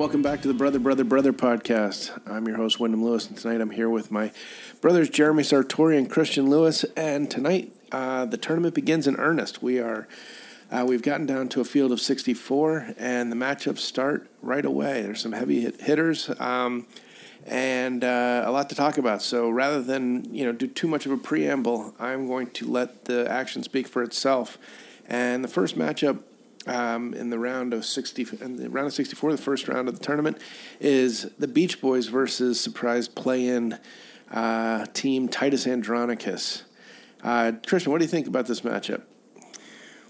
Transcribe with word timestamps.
Welcome 0.00 0.22
back 0.22 0.40
to 0.40 0.48
the 0.48 0.54
Brother, 0.54 0.78
Brother, 0.78 1.04
Brother 1.04 1.34
podcast. 1.34 2.18
I'm 2.26 2.48
your 2.48 2.56
host, 2.56 2.80
Wyndham 2.80 3.04
Lewis, 3.04 3.28
and 3.28 3.36
tonight 3.36 3.60
I'm 3.60 3.68
here 3.68 3.90
with 3.90 4.10
my 4.10 4.32
brothers, 4.80 5.10
Jeremy 5.10 5.42
Sartori 5.42 5.98
and 5.98 6.10
Christian 6.10 6.48
Lewis. 6.48 6.84
And 6.96 7.30
tonight, 7.30 7.74
uh, 7.92 8.24
the 8.24 8.38
tournament 8.38 8.74
begins 8.74 9.06
in 9.06 9.16
earnest. 9.16 9.62
We 9.62 9.78
are, 9.78 10.08
uh, 10.70 10.86
we've 10.88 11.02
gotten 11.02 11.26
down 11.26 11.50
to 11.50 11.60
a 11.60 11.66
field 11.66 11.92
of 11.92 12.00
64, 12.00 12.94
and 12.96 13.30
the 13.30 13.36
matchups 13.36 13.80
start 13.80 14.26
right 14.40 14.64
away. 14.64 15.02
There's 15.02 15.20
some 15.20 15.32
heavy 15.32 15.60
hit- 15.60 15.82
hitters. 15.82 16.30
Um, 16.40 16.86
and 17.44 18.02
uh, 18.02 18.44
a 18.46 18.50
lot 18.50 18.70
to 18.70 18.74
talk 18.74 18.96
about. 18.96 19.20
So 19.20 19.50
rather 19.50 19.82
than 19.82 20.34
you 20.34 20.46
know 20.46 20.52
do 20.52 20.66
too 20.66 20.88
much 20.88 21.04
of 21.04 21.12
a 21.12 21.18
preamble, 21.18 21.94
I'm 21.98 22.26
going 22.26 22.46
to 22.52 22.66
let 22.66 23.04
the 23.04 23.30
action 23.30 23.62
speak 23.62 23.86
for 23.86 24.02
itself. 24.02 24.56
And 25.06 25.44
the 25.44 25.48
first 25.48 25.76
matchup 25.76 26.22
um, 26.66 27.14
in 27.14 27.30
the 27.30 27.38
round 27.38 27.72
of 27.72 27.84
60, 27.84 28.26
in 28.40 28.56
the 28.56 28.68
round 28.68 28.86
of 28.86 28.92
64, 28.92 29.32
the 29.32 29.38
first 29.38 29.68
round 29.68 29.88
of 29.88 29.98
the 29.98 30.04
tournament, 30.04 30.38
is 30.78 31.30
the 31.38 31.48
Beach 31.48 31.80
Boys 31.80 32.08
versus 32.08 32.60
surprise 32.60 33.08
play-in 33.08 33.78
uh, 34.30 34.86
team 34.92 35.28
Titus 35.28 35.66
Andronicus. 35.66 36.64
Uh, 37.22 37.52
Christian, 37.66 37.92
what 37.92 37.98
do 37.98 38.04
you 38.04 38.10
think 38.10 38.26
about 38.26 38.46
this 38.46 38.60
matchup? 38.60 39.02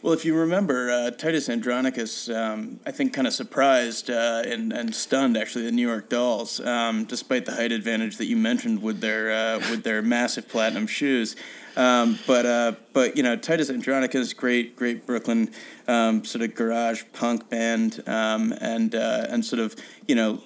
Well, 0.03 0.15
if 0.15 0.25
you 0.25 0.35
remember, 0.35 0.91
uh, 0.91 1.11
Titus 1.11 1.51
Andronicus, 1.51 2.31
um, 2.31 2.81
I 2.87 2.91
think, 2.91 3.13
kind 3.13 3.27
of 3.27 3.35
surprised 3.35 4.09
uh, 4.09 4.43
and, 4.47 4.73
and 4.73 4.95
stunned 4.95 5.37
actually 5.37 5.67
the 5.67 5.73
New 5.73 5.87
York 5.87 6.09
Dolls, 6.09 6.59
um, 6.61 7.05
despite 7.05 7.45
the 7.45 7.53
height 7.53 7.71
advantage 7.71 8.17
that 8.17 8.25
you 8.25 8.37
mentioned 8.37 8.81
with 8.81 9.03
their 9.03 9.31
uh, 9.31 9.59
with 9.71 9.83
their 9.83 10.01
massive 10.01 10.49
platinum 10.49 10.87
shoes. 10.87 11.37
Um, 11.77 12.19
but 12.27 12.47
uh, 12.47 12.73
but 12.93 13.17
you 13.17 13.23
know 13.23 13.37
Titus 13.37 13.71
Andronicus, 13.71 14.33
great 14.33 14.77
great 14.77 15.07
Brooklyn 15.07 15.51
um, 15.89 16.25
sort 16.25 16.43
of 16.43 16.55
garage 16.55 17.05
punk 17.13 17.49
band, 17.49 18.03
um, 18.07 18.53
and 18.61 18.95
uh, 18.95 19.27
and 19.29 19.45
sort 19.45 19.61
of 19.61 19.77
you 20.07 20.15
know 20.15 20.41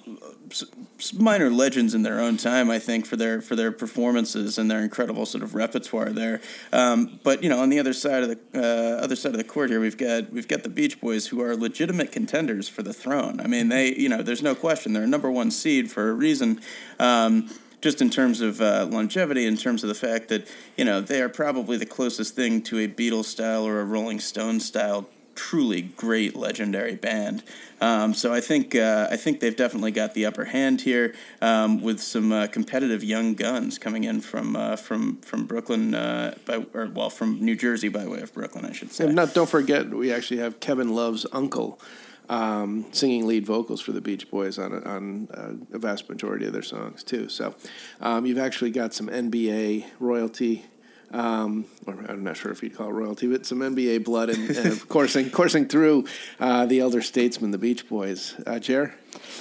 minor 1.17 1.49
legends 1.49 1.93
in 1.93 2.03
their 2.03 2.19
own 2.19 2.37
time, 2.37 2.69
I 2.69 2.79
think, 2.79 3.05
for 3.05 3.15
their 3.15 3.41
for 3.41 3.55
their 3.55 3.71
performances 3.71 4.57
and 4.57 4.69
their 4.69 4.79
incredible 4.79 5.25
sort 5.25 5.43
of 5.43 5.55
repertoire 5.55 6.09
there. 6.09 6.41
Um, 6.71 7.19
but 7.23 7.43
you 7.43 7.49
know, 7.49 7.59
on 7.59 7.69
the 7.69 7.79
other 7.79 7.93
side 7.93 8.23
of 8.23 8.29
the 8.29 8.39
uh, 8.53 9.03
other 9.03 9.15
side 9.15 9.31
of 9.31 9.37
the 9.37 9.43
court 9.43 9.69
here, 9.69 9.79
we've 9.79 9.97
got 9.97 10.31
we've 10.31 10.47
got 10.47 10.63
the 10.63 10.69
Beach 10.69 11.01
Boys, 11.01 11.27
who 11.27 11.41
are 11.41 11.55
legitimate 11.55 12.11
contenders 12.11 12.69
for 12.69 12.83
the 12.83 12.93
throne. 12.93 13.39
I 13.39 13.47
mean, 13.47 13.69
they 13.69 13.95
you 13.95 14.09
know, 14.09 14.21
there's 14.21 14.43
no 14.43 14.55
question 14.55 14.93
they're 14.93 15.03
a 15.03 15.07
number 15.07 15.31
one 15.31 15.51
seed 15.51 15.91
for 15.91 16.09
a 16.09 16.13
reason. 16.13 16.61
Um, 16.99 17.49
just 17.85 18.01
in 18.01 18.09
terms 18.09 18.41
of 18.41 18.61
uh, 18.61 18.87
longevity, 18.89 19.45
in 19.45 19.55
terms 19.55 19.83
of 19.83 19.89
the 19.89 19.93
fact 19.93 20.27
that 20.29 20.47
you 20.75 20.83
know 20.83 21.01
they 21.01 21.21
are 21.21 21.29
probably 21.29 21.77
the 21.77 21.85
closest 21.85 22.35
thing 22.35 22.59
to 22.63 22.79
a 22.79 22.87
Beatles 22.87 23.25
style 23.25 23.63
or 23.63 23.79
a 23.79 23.85
Rolling 23.85 24.19
Stone 24.19 24.59
style 24.59 25.07
truly 25.35 25.83
great 25.83 26.35
legendary 26.35 26.95
band. 26.95 27.43
Um, 27.81 28.15
so 28.15 28.33
I 28.33 28.41
think 28.41 28.73
uh, 28.73 29.07
I 29.11 29.17
think 29.17 29.39
they've 29.39 29.55
definitely 29.55 29.91
got 29.91 30.15
the 30.15 30.25
upper 30.25 30.45
hand 30.45 30.81
here 30.81 31.13
um, 31.41 31.79
with 31.79 31.99
some 32.01 32.31
uh, 32.31 32.47
competitive 32.47 33.03
young 33.03 33.35
guns 33.35 33.77
coming 33.77 34.05
in 34.05 34.19
from 34.19 34.55
uh, 34.55 34.77
from 34.77 35.17
from 35.17 35.45
Brooklyn 35.45 35.93
uh, 35.93 36.33
by 36.47 36.65
or 36.73 36.87
well 36.87 37.11
from 37.11 37.39
New 37.39 37.55
Jersey 37.55 37.89
by 37.89 38.07
way 38.07 38.21
of 38.21 38.33
Brooklyn 38.33 38.65
I 38.65 38.71
should 38.71 38.93
say. 38.93 39.05
And 39.05 39.13
not 39.13 39.35
don't 39.35 39.47
forget 39.47 39.89
we 39.89 40.11
actually 40.11 40.39
have 40.39 40.59
Kevin 40.59 40.95
Love's 40.95 41.27
uncle. 41.31 41.79
Um, 42.27 42.87
singing 42.91 43.27
lead 43.27 43.45
vocals 43.45 43.81
for 43.81 43.91
the 43.91 44.01
Beach 44.01 44.29
Boys 44.31 44.57
on 44.57 44.73
on 44.83 45.27
uh, 45.33 45.75
a 45.75 45.79
vast 45.79 46.09
majority 46.09 46.45
of 46.47 46.53
their 46.53 46.63
songs 46.63 47.03
too. 47.03 47.29
So 47.29 47.55
um, 48.01 48.25
you've 48.25 48.39
actually 48.39 48.71
got 48.71 48.93
some 48.93 49.07
NBA 49.07 49.85
royalty 49.99 50.65
um, 51.11 51.65
or 51.85 51.93
I'm 52.09 52.23
not 52.23 52.37
sure 52.37 52.51
if 52.51 52.61
you'd 52.61 52.75
call 52.75 52.89
it 52.89 52.93
royalty, 52.93 53.27
but 53.27 53.45
some 53.45 53.59
NBA 53.59 54.03
blood 54.03 54.29
and, 54.29 54.49
and 54.49 54.89
coursing 54.89 55.29
coursing 55.29 55.67
through 55.67 56.05
uh, 56.39 56.65
the 56.65 56.79
elder 56.79 57.01
statesmen, 57.01 57.51
the 57.51 57.57
Beach 57.57 57.87
Boys. 57.87 58.35
Uh, 58.45 58.59
Jer? 58.59 58.93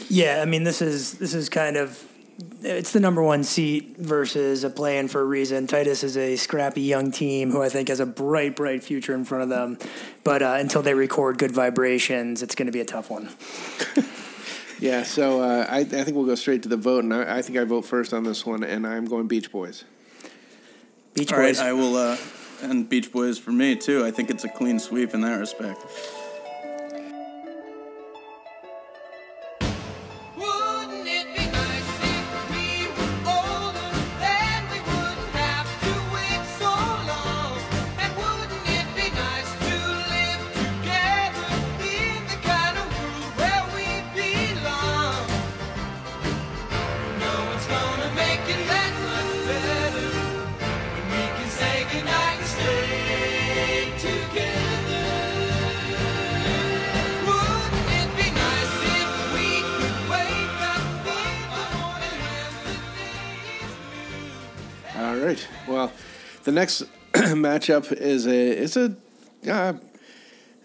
Yeah, 0.08 0.40
I 0.40 0.44
mean 0.44 0.64
this 0.64 0.80
is 0.80 1.14
this 1.14 1.34
is 1.34 1.48
kind 1.48 1.76
of 1.76 2.04
it's 2.62 2.92
the 2.92 3.00
number 3.00 3.22
one 3.22 3.44
seat 3.44 3.96
versus 3.98 4.64
a 4.64 4.70
plan 4.70 5.08
for 5.08 5.20
a 5.20 5.24
reason. 5.24 5.66
Titus 5.66 6.02
is 6.02 6.16
a 6.16 6.36
scrappy 6.36 6.82
young 6.82 7.12
team 7.12 7.50
who 7.50 7.62
I 7.62 7.68
think 7.68 7.88
has 7.88 8.00
a 8.00 8.06
bright, 8.06 8.56
bright 8.56 8.82
future 8.82 9.14
in 9.14 9.24
front 9.24 9.44
of 9.44 9.48
them. 9.48 9.78
But 10.24 10.42
uh, 10.42 10.56
until 10.58 10.82
they 10.82 10.94
record 10.94 11.38
good 11.38 11.52
vibrations, 11.52 12.42
it's 12.42 12.54
going 12.54 12.66
to 12.66 12.72
be 12.72 12.80
a 12.80 12.84
tough 12.84 13.10
one. 13.10 13.28
yeah, 14.80 15.02
so 15.02 15.42
uh, 15.42 15.66
I, 15.68 15.80
I, 15.80 15.84
think 15.84 16.16
we'll 16.16 16.26
go 16.26 16.34
straight 16.34 16.62
to 16.64 16.68
the 16.68 16.76
vote, 16.76 17.04
and 17.04 17.14
I, 17.14 17.38
I 17.38 17.42
think 17.42 17.58
I 17.58 17.64
vote 17.64 17.82
first 17.82 18.12
on 18.12 18.24
this 18.24 18.44
one, 18.44 18.64
and 18.64 18.86
I'm 18.86 19.04
going 19.04 19.28
Beach 19.28 19.52
Boys. 19.52 19.84
Beach 21.14 21.32
All 21.32 21.38
Boys. 21.38 21.60
Right, 21.60 21.68
I 21.68 21.72
will, 21.72 21.96
uh, 21.96 22.16
and 22.62 22.88
Beach 22.88 23.12
Boys 23.12 23.38
for 23.38 23.52
me 23.52 23.76
too. 23.76 24.04
I 24.04 24.10
think 24.10 24.30
it's 24.30 24.44
a 24.44 24.48
clean 24.48 24.78
sweep 24.78 25.14
in 25.14 25.20
that 25.20 25.36
respect. 25.36 25.80
The 66.44 66.52
next 66.52 66.84
matchup 67.12 67.90
is 67.90 68.26
a 68.26 68.58
is 68.58 68.76
a 68.76 68.94
uh, 69.50 69.72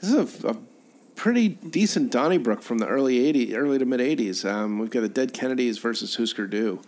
this 0.01 0.11
is 0.11 0.43
a, 0.43 0.49
a, 0.49 0.57
pretty 1.15 1.49
decent 1.49 2.11
Donnybrook 2.11 2.61
from 2.61 2.79
the 2.79 2.87
early 2.87 3.19
'80s, 3.19 3.53
early 3.55 3.79
to 3.79 3.85
mid 3.85 4.01
'80s. 4.01 4.49
Um, 4.49 4.79
we've 4.79 4.89
got 4.89 5.01
the 5.01 5.09
Dead 5.09 5.33
Kennedys 5.33 5.77
versus 5.77 6.15
Husker 6.17 6.47
Du. 6.47 6.81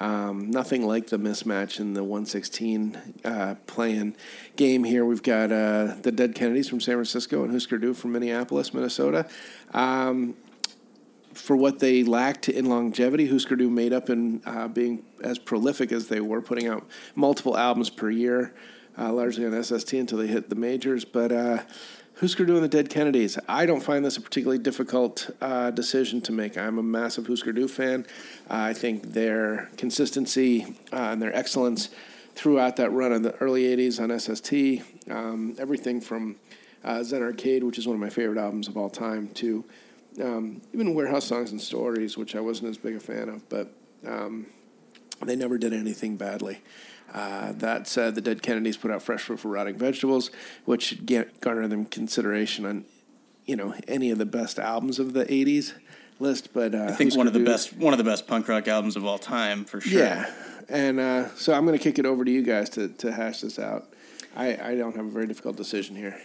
Um, 0.00 0.50
nothing 0.50 0.86
like 0.86 1.08
the 1.08 1.18
mismatch 1.18 1.80
in 1.80 1.94
the 1.94 2.04
116 2.04 3.16
uh, 3.24 3.56
playing 3.66 4.14
game 4.54 4.84
here. 4.84 5.04
We've 5.04 5.22
got 5.22 5.50
uh, 5.50 5.96
the 6.02 6.12
Dead 6.12 6.34
Kennedys 6.34 6.68
from 6.68 6.80
San 6.80 6.94
Francisco 6.94 7.42
and 7.42 7.52
Husker 7.52 7.78
Du 7.78 7.92
from 7.94 8.12
Minneapolis, 8.12 8.72
Minnesota. 8.72 9.28
Um, 9.74 10.36
for 11.38 11.56
what 11.56 11.78
they 11.78 12.02
lacked 12.02 12.48
in 12.48 12.66
longevity, 12.66 13.28
Husker 13.28 13.56
Du 13.56 13.70
made 13.70 13.92
up 13.92 14.10
in 14.10 14.42
uh, 14.44 14.68
being 14.68 15.04
as 15.22 15.38
prolific 15.38 15.92
as 15.92 16.08
they 16.08 16.20
were, 16.20 16.42
putting 16.42 16.66
out 16.66 16.86
multiple 17.14 17.56
albums 17.56 17.90
per 17.90 18.10
year, 18.10 18.54
uh, 18.98 19.12
largely 19.12 19.46
on 19.46 19.62
SST 19.62 19.92
until 19.94 20.18
they 20.18 20.26
hit 20.26 20.50
the 20.50 20.56
majors. 20.56 21.04
But 21.04 21.32
uh, 21.32 21.62
Husker 22.20 22.44
Du 22.44 22.54
and 22.54 22.64
the 22.64 22.68
Dead 22.68 22.90
Kennedys, 22.90 23.38
I 23.48 23.64
don't 23.64 23.80
find 23.80 24.04
this 24.04 24.16
a 24.16 24.20
particularly 24.20 24.58
difficult 24.58 25.30
uh, 25.40 25.70
decision 25.70 26.20
to 26.22 26.32
make. 26.32 26.58
I'm 26.58 26.78
a 26.78 26.82
massive 26.82 27.26
Husker 27.28 27.52
Du 27.52 27.68
fan. 27.68 28.04
I 28.50 28.72
think 28.72 29.12
their 29.12 29.70
consistency 29.76 30.76
uh, 30.92 31.12
and 31.12 31.22
their 31.22 31.34
excellence 31.34 31.90
throughout 32.34 32.76
that 32.76 32.90
run 32.90 33.12
in 33.12 33.22
the 33.22 33.34
early 33.36 33.64
80s 33.64 34.00
on 34.00 34.18
SST, 34.18 35.10
um, 35.10 35.54
everything 35.58 36.00
from 36.00 36.36
uh, 36.84 37.02
Zen 37.02 37.22
Arcade, 37.22 37.64
which 37.64 37.78
is 37.78 37.86
one 37.86 37.94
of 37.94 38.00
my 38.00 38.10
favorite 38.10 38.38
albums 38.38 38.68
of 38.68 38.76
all 38.76 38.90
time, 38.90 39.28
to 39.34 39.64
um, 40.20 40.62
even 40.72 40.94
Warehouse 40.94 41.26
Songs 41.26 41.50
and 41.50 41.60
Stories, 41.60 42.16
which 42.16 42.34
I 42.34 42.40
wasn't 42.40 42.70
as 42.70 42.78
big 42.78 42.96
a 42.96 43.00
fan 43.00 43.28
of, 43.28 43.48
but 43.48 43.72
um, 44.06 44.46
they 45.24 45.36
never 45.36 45.58
did 45.58 45.72
anything 45.72 46.16
badly. 46.16 46.62
Uh, 47.12 47.52
that 47.52 47.86
said, 47.88 48.14
the 48.14 48.20
Dead 48.20 48.42
Kennedys 48.42 48.76
put 48.76 48.90
out 48.90 49.02
Fresh 49.02 49.22
Fruit 49.22 49.40
for 49.40 49.48
Rotting 49.48 49.78
Vegetables, 49.78 50.30
which 50.64 51.04
get, 51.06 51.40
garner 51.40 51.66
them 51.66 51.86
consideration 51.86 52.66
on, 52.66 52.84
you 53.46 53.56
know, 53.56 53.74
any 53.86 54.10
of 54.10 54.18
the 54.18 54.26
best 54.26 54.58
albums 54.58 54.98
of 54.98 55.14
the 55.14 55.24
'80s 55.24 55.72
list. 56.18 56.52
But 56.52 56.74
uh, 56.74 56.84
I 56.84 56.92
think 56.92 57.16
one 57.16 57.26
of 57.26 57.32
the 57.32 57.44
best 57.44 57.74
one 57.74 57.94
of 57.94 57.98
the 57.98 58.04
best 58.04 58.26
punk 58.26 58.46
rock 58.48 58.68
albums 58.68 58.96
of 58.96 59.06
all 59.06 59.18
time 59.18 59.64
for 59.64 59.80
sure. 59.80 60.00
Yeah, 60.00 60.30
and 60.68 61.00
uh, 61.00 61.34
so 61.34 61.54
I'm 61.54 61.64
going 61.64 61.78
to 61.78 61.82
kick 61.82 61.98
it 61.98 62.04
over 62.04 62.26
to 62.26 62.30
you 62.30 62.42
guys 62.42 62.68
to 62.70 62.88
to 62.88 63.10
hash 63.10 63.40
this 63.40 63.58
out. 63.58 63.94
I, 64.36 64.72
I 64.72 64.74
don't 64.76 64.94
have 64.94 65.06
a 65.06 65.10
very 65.10 65.26
difficult 65.26 65.56
decision 65.56 65.96
here. 65.96 66.20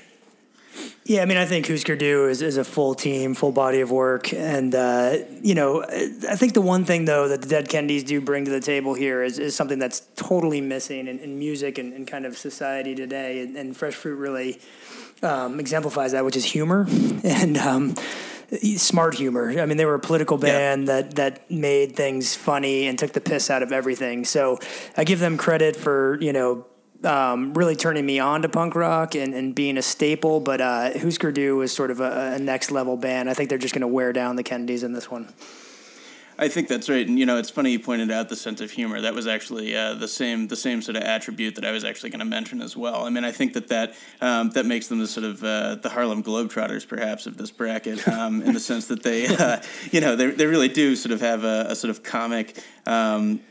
Yeah, 1.06 1.22
I 1.22 1.26
mean, 1.26 1.38
I 1.38 1.46
think 1.46 1.68
Husker 1.68 1.96
Du 1.96 2.28
is, 2.28 2.42
is 2.42 2.58
a 2.58 2.64
full 2.64 2.96
team, 2.96 3.36
full 3.36 3.52
body 3.52 3.82
of 3.82 3.92
work. 3.92 4.34
And, 4.34 4.74
uh, 4.74 5.18
you 5.42 5.54
know, 5.54 5.84
I 5.84 6.36
think 6.36 6.54
the 6.54 6.62
one 6.62 6.86
thing, 6.86 7.06
though, 7.06 7.28
that 7.28 7.42
the 7.42 7.48
Dead 7.48 7.68
Kennedys 7.68 8.06
do 8.06 8.22
bring 8.22 8.46
to 8.46 8.52
the 8.52 8.62
table 8.62 8.94
here 8.94 9.22
is, 9.22 9.38
is 9.38 9.56
something 9.56 9.80
that's 9.80 10.08
totally 10.16 10.62
missing 10.62 11.08
in, 11.08 11.20
in 11.20 11.38
music 11.38 11.78
and, 11.78 11.92
and 11.94 12.08
kind 12.08 12.26
of 12.26 12.38
society 12.38 12.96
today. 12.96 13.42
And, 13.42 13.58
and 13.58 13.76
Fresh 13.76 13.96
Fruit 13.96 14.16
really 14.16 14.62
um, 15.22 15.60
exemplifies 15.60 16.14
that, 16.14 16.24
which 16.24 16.38
is 16.38 16.46
humor 16.46 16.88
and 17.24 17.58
um, 17.58 17.96
smart 18.78 19.16
humor. 19.16 19.60
I 19.60 19.66
mean, 19.66 19.78
they 19.78 19.86
were 19.86 19.96
a 19.96 20.00
political 20.00 20.38
band 20.38 20.88
yeah. 20.88 21.02
that, 21.02 21.16
that 21.16 21.52
made 21.52 21.96
things 21.98 22.36
funny 22.36 22.88
and 22.88 22.98
took 22.98 23.12
the 23.12 23.22
piss 23.22 23.50
out 23.50 23.62
of 23.62 23.72
everything. 23.72 24.26
So 24.26 24.60
I 24.96 25.04
give 25.04 25.20
them 25.20 25.38
credit 25.38 25.76
for, 25.76 26.18
you 26.22 26.32
know, 26.32 26.66
um, 27.06 27.54
really 27.54 27.76
turning 27.76 28.06
me 28.06 28.20
on 28.20 28.42
to 28.42 28.50
punk 28.50 28.76
rock 28.76 29.16
and, 29.16 29.34
and 29.34 29.54
being 29.54 29.78
a 29.78 29.82
staple. 29.82 30.40
But 30.40 30.62
uh, 30.62 30.98
Husker 30.98 31.32
Du 31.32 31.62
is 31.62 31.72
sort 31.72 31.92
of 31.92 32.00
a, 32.00 32.36
a 32.36 32.40
next 32.40 32.72
level 32.72 32.98
band. 32.98 33.30
I 33.30 33.34
think 33.34 33.50
they're 33.50 33.58
just 33.58 33.74
going 33.74 33.82
to 33.82 33.88
wear 33.88 34.14
down 34.14 34.36
the 34.36 34.44
Kennedys 34.44 34.84
in 34.84 34.94
this 34.94 35.10
one. 35.10 35.28
I 36.38 36.48
think 36.48 36.68
that's 36.68 36.90
right, 36.90 37.08
and 37.08 37.20
you 37.20 37.26
know, 37.26 37.38
it's 37.38 37.50
funny 37.50 37.72
you 37.72 37.80
pointed 37.80 38.10
out 38.10 38.28
the 38.28 38.36
sense 38.36 38.60
of 38.60 38.72
humor. 38.72 39.02
That 39.02 39.14
was 39.14 39.28
actually 39.28 39.76
uh, 39.76 39.94
the 39.94 40.08
same 40.08 40.48
the 40.48 40.56
same 40.56 40.82
sort 40.82 40.98
of 40.98 41.04
attribute 41.04 41.56
that 41.56 41.66
I 41.66 41.72
was 41.72 41.84
actually 41.84 42.10
going 42.10 42.20
to 42.20 42.26
mention 42.26 42.62
as 42.62 42.76
well. 42.76 43.06
I 43.06 43.10
mean, 43.10 43.24
I 43.24 43.32
think 43.32 43.54
that 43.54 43.68
that 43.68 43.94
um, 44.20 44.50
that 44.52 44.66
makes 44.66 44.88
them 44.88 45.00
the 45.00 45.08
sort 45.08 45.26
of 45.26 45.44
uh, 45.44 45.76
the 45.76 45.90
Harlem 45.90 46.24
Globetrotters, 46.24 46.88
perhaps, 46.88 47.28
of 47.28 47.38
this 47.38 47.52
bracket, 47.52 48.08
um, 48.08 48.42
in 48.42 48.54
the 48.54 48.60
sense 48.72 48.88
that 48.88 49.04
they, 49.04 49.28
uh, 49.28 49.62
you 49.92 50.02
know, 50.02 50.16
they 50.16 50.32
they 50.32 50.48
really 50.48 50.70
do 50.70 50.96
sort 50.96 51.14
of 51.14 51.22
have 51.22 51.44
a, 51.44 51.68
a 51.70 51.76
sort 51.76 51.92
of 51.92 52.02
comic. 52.02 52.58
Um, 52.86 53.42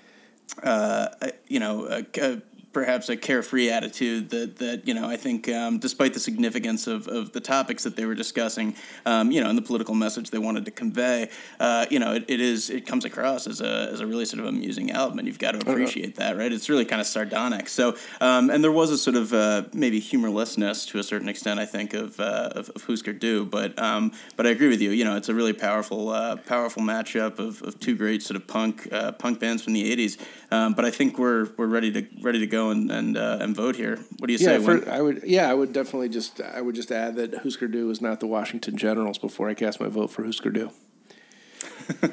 uh, 0.63 1.09
you 1.49 1.61
know, 1.61 1.87
a, 1.87 2.05
a 2.21 2.43
perhaps 2.73 3.09
a 3.09 3.17
carefree 3.17 3.71
attitude 3.71 4.31
that 4.31 4.57
that 4.57 4.87
you 4.87 4.95
know 4.95 5.09
I 5.09 5.17
think 5.17 5.49
um, 5.49 5.79
despite 5.79 6.15
the 6.15 6.21
significance 6.21 6.87
of, 6.87 7.09
of 7.09 7.33
the 7.33 7.41
topics 7.41 7.83
that 7.85 7.97
they 7.97 8.07
were 8.07 8.15
discussing, 8.15 8.75
um, 9.07 9.31
you 9.31 9.41
know, 9.41 9.49
and 9.49 9.59
the 9.59 9.63
political 9.63 9.95
message 9.95 10.31
they 10.31 10.39
wanted 10.39 10.65
to 10.65 10.71
convey, 10.71 11.29
uh, 11.61 11.87
you 11.91 11.99
know, 11.99 12.15
it, 12.15 12.25
it 12.29 12.41
is 12.41 12.71
it 12.71 12.87
comes 12.87 13.05
across 13.05 13.47
as 13.47 13.61
a 13.61 13.91
as 13.93 14.01
a 14.01 14.07
really 14.07 14.25
sort 14.25 14.41
of 14.41 14.47
amusing 14.47 14.91
album, 14.91 15.19
and 15.19 15.29
you've 15.29 15.39
got 15.39 15.53
to 15.53 15.59
appreciate 15.59 16.17
that, 16.17 16.37
right? 16.37 16.53
It's 16.53 16.69
really 16.69 16.85
kind 16.85 17.01
of 17.01 17.07
sardonic. 17.07 17.69
So, 17.69 17.97
um, 18.21 18.51
and 18.51 18.63
there 18.63 18.73
was 18.73 18.91
a 18.91 18.99
sort 18.99 19.17
of 19.17 19.33
uh, 19.33 19.65
maybe 19.73 20.01
humorlessness 20.01 20.87
to 20.87 20.99
a 20.99 21.03
certain 21.03 21.29
extent, 21.29 21.61
I 21.61 21.67
think, 21.67 21.95
of 21.95 22.19
uh, 22.21 22.51
of, 22.53 22.71
of 22.71 22.85
Husker 22.85 23.13
Du, 23.13 23.45
but 23.45 23.79
um, 23.79 24.13
but 24.37 24.47
I 24.47 24.51
agree 24.51 24.69
with 24.69 24.81
you. 24.81 24.91
You 24.91 25.05
know, 25.05 25.17
it's 25.17 25.29
a 25.29 25.35
really 25.35 25.53
powerful 25.53 26.11
uh, 26.11 26.37
powerful 26.37 26.83
matchup 26.83 27.39
of, 27.39 27.63
of 27.63 27.79
two 27.81 27.97
great 27.97 28.23
sort 28.23 28.37
of 28.37 28.47
punk 28.47 28.89
uh, 28.93 29.13
punk 29.13 29.41
bands 29.41 29.63
from 29.63 29.73
the 29.73 29.95
'80s. 29.97 30.19
Um, 30.51 30.75
but 30.75 30.85
I 30.85 30.91
think 30.91 31.19
we're 31.19 31.49
we're 31.57 31.67
ready 31.67 31.91
to 31.93 32.07
ready 32.21 32.39
to 32.41 32.47
go 32.47 32.62
and 32.71 32.91
and, 32.91 33.17
uh, 33.17 33.39
and 33.41 33.55
vote 33.57 33.77
here. 33.77 33.97
What 34.19 34.27
do 34.29 34.33
you 34.33 34.39
Yeah, 34.39 34.59
say? 34.59 34.65
for, 34.65 34.89
I 34.91 35.01
would. 35.01 35.23
Yeah, 35.25 35.51
I 35.51 35.55
would 35.55 35.73
definitely 35.73 36.09
just. 36.09 36.41
I 36.41 36.61
would 36.61 36.75
just 36.75 36.91
add 36.93 37.17
that 37.17 37.39
Husker 37.39 37.69
Du 37.69 37.91
is 37.91 38.01
not 38.01 38.21
the 38.21 38.27
Washington 38.27 38.77
Generals 38.77 39.19
before 39.19 39.49
I 39.49 39.55
cast 39.55 39.81
my 39.81 39.89
vote 39.89 40.11
for 40.11 40.25
Husker 40.25 40.51
Du. 40.51 40.71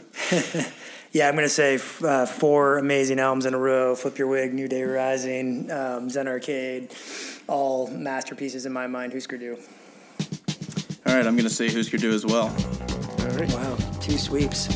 Yeah, 1.12 1.28
I'm 1.28 1.34
going 1.34 1.44
to 1.44 1.50
say 1.50 1.76
f- 1.76 2.04
uh, 2.04 2.28
four 2.28 2.78
amazing 2.78 3.20
albums 3.20 3.48
in 3.48 3.56
a 3.56 3.58
row 3.58 3.96
Flip 3.96 4.16
Your 4.20 4.28
Wig, 4.28 4.54
New 4.54 4.68
Day 4.68 4.84
Rising, 4.84 5.72
um, 5.72 6.08
Zen 6.08 6.28
Arcade, 6.28 6.94
all 7.48 7.88
masterpieces 7.88 8.68
in 8.68 8.72
my 8.72 8.86
mind. 8.86 9.14
Husker 9.14 9.36
Du. 9.40 9.58
All 11.08 11.16
right, 11.16 11.26
I'm 11.26 11.36
going 11.36 11.46
to 11.46 11.50
say 11.50 11.68
Husker 11.68 11.98
Du 11.98 12.12
as 12.12 12.28
well. 12.28 12.56
All 13.22 13.28
right. 13.36 13.52
Wow, 13.52 13.76
two 14.00 14.20
sweeps. 14.20 14.68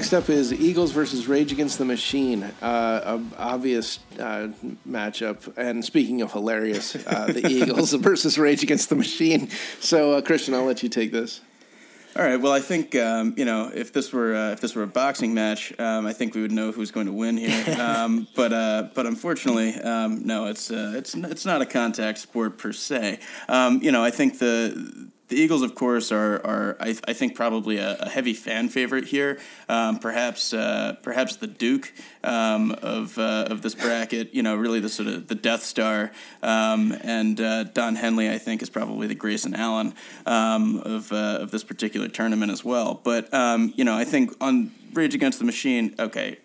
Next 0.00 0.14
up 0.14 0.30
is 0.30 0.50
Eagles 0.50 0.92
versus 0.92 1.28
Rage 1.28 1.52
Against 1.52 1.76
the 1.76 1.84
Machine. 1.84 2.42
Uh, 2.62 3.20
a 3.36 3.36
obvious 3.36 3.98
uh, 4.18 4.48
matchup. 4.88 5.54
And 5.58 5.84
speaking 5.84 6.22
of 6.22 6.32
hilarious, 6.32 6.96
uh, 7.06 7.26
the 7.26 7.46
Eagles 7.50 7.92
versus 7.92 8.38
Rage 8.38 8.62
Against 8.62 8.88
the 8.88 8.94
Machine. 8.94 9.50
So, 9.78 10.12
uh, 10.12 10.22
Christian, 10.22 10.54
I'll 10.54 10.64
let 10.64 10.82
you 10.82 10.88
take 10.88 11.12
this. 11.12 11.42
All 12.16 12.22
right. 12.22 12.40
Well, 12.40 12.50
I 12.50 12.60
think 12.60 12.96
um, 12.96 13.34
you 13.36 13.44
know 13.44 13.70
if 13.74 13.92
this 13.92 14.10
were 14.10 14.34
uh, 14.34 14.52
if 14.52 14.60
this 14.60 14.74
were 14.74 14.84
a 14.84 14.86
boxing 14.86 15.34
match, 15.34 15.78
um, 15.78 16.06
I 16.06 16.14
think 16.14 16.34
we 16.34 16.40
would 16.40 16.50
know 16.50 16.72
who's 16.72 16.90
going 16.90 17.06
to 17.06 17.12
win 17.12 17.36
here. 17.36 17.76
Um, 17.78 18.26
but 18.34 18.54
uh, 18.54 18.88
but 18.94 19.04
unfortunately, 19.04 19.74
um, 19.74 20.26
no. 20.26 20.46
It's 20.46 20.70
uh, 20.70 20.94
it's 20.96 21.14
it's 21.14 21.44
not 21.44 21.60
a 21.60 21.66
contact 21.66 22.18
sport 22.18 22.56
per 22.56 22.72
se. 22.72 23.20
Um, 23.50 23.82
you 23.82 23.92
know, 23.92 24.02
I 24.02 24.10
think 24.10 24.38
the 24.38 25.10
the 25.30 25.36
Eagles, 25.36 25.62
of 25.62 25.74
course, 25.74 26.12
are 26.12 26.44
are 26.44 26.76
I, 26.80 26.96
I 27.06 27.12
think 27.12 27.34
probably 27.34 27.78
a, 27.78 27.96
a 28.00 28.08
heavy 28.08 28.34
fan 28.34 28.68
favorite 28.68 29.06
here. 29.06 29.38
Um, 29.68 29.98
perhaps 29.98 30.52
uh, 30.52 30.96
perhaps 31.02 31.36
the 31.36 31.46
Duke 31.46 31.92
um, 32.22 32.72
of 32.82 33.16
uh, 33.16 33.46
of 33.48 33.62
this 33.62 33.74
bracket. 33.74 34.34
You 34.34 34.42
know, 34.42 34.56
really 34.56 34.80
the 34.80 34.88
sort 34.88 35.08
of 35.08 35.28
the 35.28 35.34
Death 35.34 35.62
Star. 35.62 36.10
Um, 36.42 36.92
and 37.02 37.40
uh, 37.40 37.64
Don 37.64 37.94
Henley, 37.94 38.28
I 38.28 38.38
think, 38.38 38.60
is 38.60 38.68
probably 38.68 39.06
the 39.06 39.14
Grayson 39.14 39.54
Allen 39.54 39.94
um, 40.26 40.78
of 40.78 41.12
uh, 41.12 41.38
of 41.40 41.52
this 41.52 41.64
particular 41.64 42.08
tournament 42.08 42.50
as 42.50 42.64
well. 42.64 43.00
But 43.02 43.32
um, 43.32 43.72
you 43.76 43.84
know, 43.84 43.96
I 43.96 44.04
think 44.04 44.32
on 44.40 44.72
Rage 44.92 45.14
Against 45.14 45.38
the 45.38 45.44
Machine, 45.44 45.94
okay, 45.98 46.38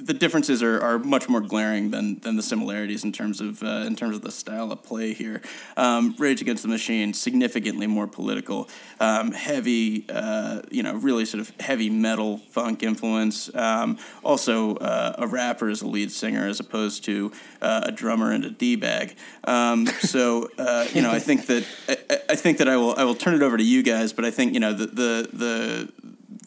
the 0.00 0.14
differences 0.14 0.62
are, 0.62 0.80
are 0.80 0.98
much 0.98 1.28
more 1.28 1.40
glaring 1.40 1.90
than, 1.90 2.18
than 2.20 2.36
the 2.36 2.42
similarities 2.42 3.04
in 3.04 3.12
terms 3.12 3.40
of 3.40 3.62
uh, 3.62 3.84
in 3.86 3.96
terms 3.96 4.16
of 4.16 4.22
the 4.22 4.30
style 4.30 4.72
of 4.72 4.82
play 4.82 5.12
here. 5.12 5.42
Um, 5.76 6.14
Rage 6.18 6.40
Against 6.40 6.62
the 6.62 6.68
Machine 6.68 7.12
significantly 7.12 7.86
more 7.86 8.06
political, 8.06 8.68
um, 9.00 9.32
heavy, 9.32 10.04
uh, 10.08 10.62
you 10.70 10.82
know, 10.82 10.94
really 10.94 11.24
sort 11.24 11.40
of 11.40 11.52
heavy 11.60 11.90
metal 11.90 12.38
funk 12.50 12.82
influence. 12.82 13.54
Um, 13.54 13.98
also, 14.24 14.76
uh, 14.76 15.16
a 15.18 15.26
rapper 15.26 15.68
as 15.68 15.82
a 15.82 15.86
lead 15.86 16.10
singer 16.10 16.46
as 16.46 16.60
opposed 16.60 17.04
to 17.04 17.32
uh, 17.60 17.82
a 17.84 17.92
drummer 17.92 18.32
and 18.32 18.44
a 18.44 18.50
d 18.50 18.76
bag. 18.76 19.16
Um, 19.44 19.86
so 19.86 20.50
uh, 20.58 20.86
you 20.92 21.02
know, 21.02 21.10
I 21.10 21.18
think 21.18 21.46
that 21.46 21.66
I, 21.88 22.20
I 22.30 22.36
think 22.36 22.58
that 22.58 22.68
I 22.68 22.76
will 22.76 22.94
I 22.96 23.04
will 23.04 23.14
turn 23.14 23.34
it 23.34 23.42
over 23.42 23.56
to 23.56 23.64
you 23.64 23.82
guys, 23.82 24.12
but 24.12 24.24
I 24.24 24.30
think 24.30 24.54
you 24.54 24.60
know 24.60 24.72
the 24.72 24.86
the 24.86 25.28
the 25.32 25.92